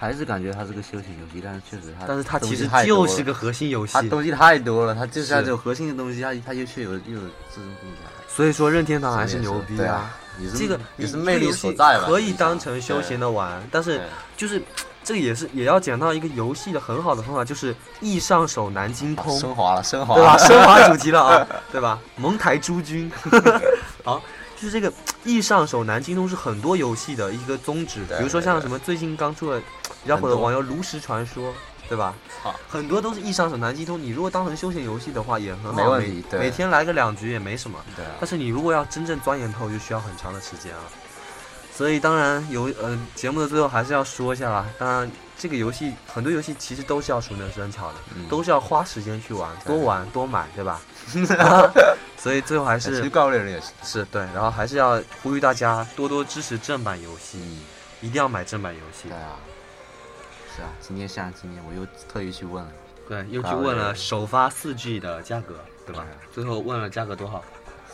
[0.00, 4.00] 还是感觉它是个休闲游戏，但是确实它但是它其实就是个核心游戏它。
[4.04, 7.20] 东西太多了，它就是它是这种核心的东西，它它又却有又有
[7.50, 10.10] 自身定价，所以说任天堂还是牛逼对啊，
[10.56, 14.00] 这个也是魅力所在吧，可以当成休闲的玩，但是
[14.38, 14.62] 就是
[15.04, 20.32] 这个也是也要讲到一个游戏的很好的方法，就是易上手难精通，升华了，升华对吧？
[20.32, 21.98] 了，升华主题了啊， 对吧？
[22.16, 23.12] 蒙台诸君，
[24.02, 24.22] 好，
[24.56, 24.90] 就是这个
[25.24, 29.60] 易上手难精通是很多游戏的一个宗旨，对比如说像什么最近刚出的
[30.02, 31.50] 比较火的网游《炉石传说》。
[31.88, 32.14] 对吧？
[32.40, 34.00] 操很多都是易上手难精通。
[34.00, 37.76] 你如果当成休闲游戏的话，也很好，没问每题对每天来个两局也没什么。
[37.96, 40.82] 对啊但是你如果要真正钻研透，就需要很长的时间了。
[41.74, 44.64] 所以当然游呃节目的最后还是要说一下啦。
[44.78, 50.80] 当然这个游戏很多游戏其实都是要熟能生巧的，嗯都是要花时间去玩，多玩多买，对吧？
[52.16, 57.58] 所以最后还是其实高人也是，是对，然后还是要呼吁大家多多支持正版游戏，嗯，
[58.00, 59.18] 一定要买正版游戏对。
[59.18, 59.34] 啊，
[60.80, 62.70] 今天像今天我又特意去问了，
[63.08, 65.56] 对，又去问了首发四 G 的价格，
[65.86, 66.04] 对吧？
[66.32, 67.42] 最后问了价格多少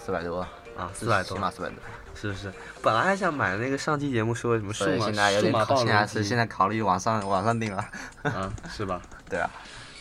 [0.05, 0.41] 四百多，
[0.77, 0.91] 啊？
[0.95, 1.77] 四百多起，码四百多。
[2.19, 2.51] 是不是？
[2.83, 7.87] 本来还想买那个上期节目说的什么数所以码现在有点考，数码暴现在龙机是现在考虑网上网上订了。
[8.23, 9.03] 啊， 是吧？
[9.29, 9.51] 对啊，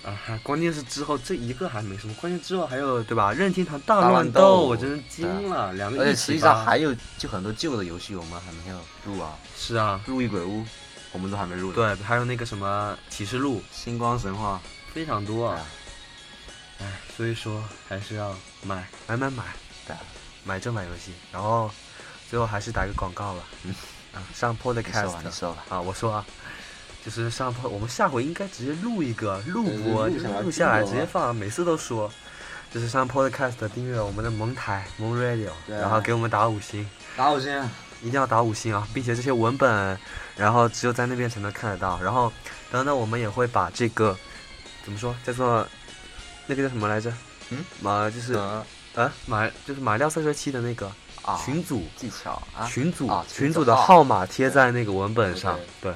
[0.05, 3.34] 啊，还关键是之后这一个还没什么，关键之后还有对吧？
[3.34, 10.61] 任天堂大大乱乱斗我真是惊了，两个而一起且实际上还有就很多旧的游戏我们还没有入啊，是啊，《入狱鬼屋》
[11.16, 14.59] 我们都还没入。，对，还有那个什么启示录，星光神话》
[14.93, 15.66] 非常多啊。
[16.82, 16.86] 哎，
[17.16, 18.86] 所以说还是要买。
[19.07, 19.43] 买买买，
[19.88, 19.95] 对。
[19.95, 20.01] 啊，
[20.43, 21.13] 买正版游戏。
[21.32, 21.72] 然后
[22.30, 23.74] 最后还是打个广告吧，嗯。
[24.13, 25.63] 啊，上你说 Podcast 吧，你说吧。
[25.70, 26.26] 啊，我说啊，
[27.05, 32.11] 就是上坡，我们下回应该直接录一个录播，就是录下来直接放，每次都说，
[32.74, 36.86] 就是上 Podcast 订阅我们的萌台萌 Radio，然后给我们打五星，
[37.16, 37.70] 打我先。
[38.06, 39.97] 一定要打五星啊，并且这些文本，
[40.38, 41.99] 然后只有在那边才能看得到。
[42.03, 42.32] 然后
[42.72, 44.16] 等等，我们也会把这个
[44.84, 45.68] 怎么说，叫做
[46.45, 47.12] 那个叫什么来着？
[47.49, 50.86] 嗯，马就是呃啊马就是马料赛车七的那个
[51.24, 51.84] 啊，群组。
[51.95, 55.91] 技巧啊，群组、啊群组的号号码贴在那个文本上，对。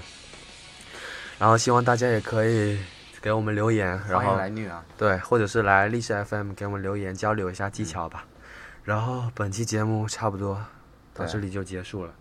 [1.37, 2.79] 然后希望大家也可以
[3.21, 4.83] 给我们留言，然后来虐啊。
[4.97, 8.25] 对，或者是来历史 FM 给我们留言交流一下技巧吧。
[8.83, 10.59] 然后本期节目差不多
[11.19, 12.13] 到这里就结束了。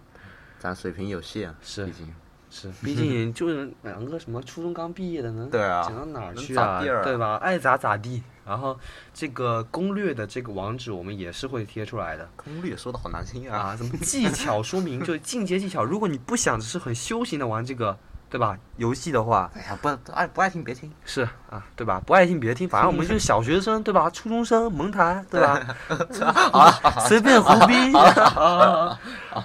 [0.59, 2.15] 咱水平有限，是毕竟
[2.51, 6.83] 是，毕竟 就是两个什么初中刚毕业的，能对啊讲到哪儿去啊？
[7.05, 7.37] 对吧？
[7.37, 8.23] 爱咋咋地。
[8.45, 8.79] 然后
[9.13, 15.85] 这个攻略的这个网址我们也是会贴出来的攻略说的好难听啊，什么技巧说明，就是进阶技巧。
[15.85, 17.97] 如果你不想只是很休闲的玩这个，
[18.31, 18.57] 对吧？
[18.77, 22.01] 游戏的话哎呀，不爱不爱听别听，是啊，对吧？
[22.05, 24.09] 不爱听别听，反正我们就是小学生，对吧？
[24.11, 25.61] 初中生蒙谈，对吧？
[27.09, 27.75] 随便胡逼。
[27.97, 28.99] 啊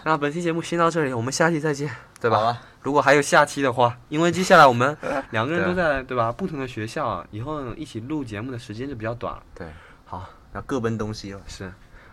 [0.05, 2.57] 那本期节目先到这里，我们下期再见，对吧？
[2.81, 4.95] 如果还有下期的话，因为接下来我们
[5.29, 9.36] 两个人都在对吧不同的学校啊，以后一起录节目的时间就比较短。
[9.55, 9.67] 对，
[10.05, 11.39] 好，那各奔东西了。
[11.47, 11.63] 是，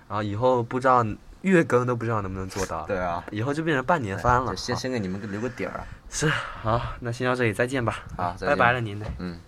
[0.08, 1.04] 然后以后不知道
[1.42, 2.84] 月更都不知道能不能做到。
[2.86, 4.54] 对啊，以后就变成半年番了。
[4.56, 5.86] 先先给你们留个底儿啊。
[6.10, 8.04] 是好，那先到这里，再见吧。
[8.16, 9.06] 啊拜拜了您嘞。
[9.18, 9.38] 嗯。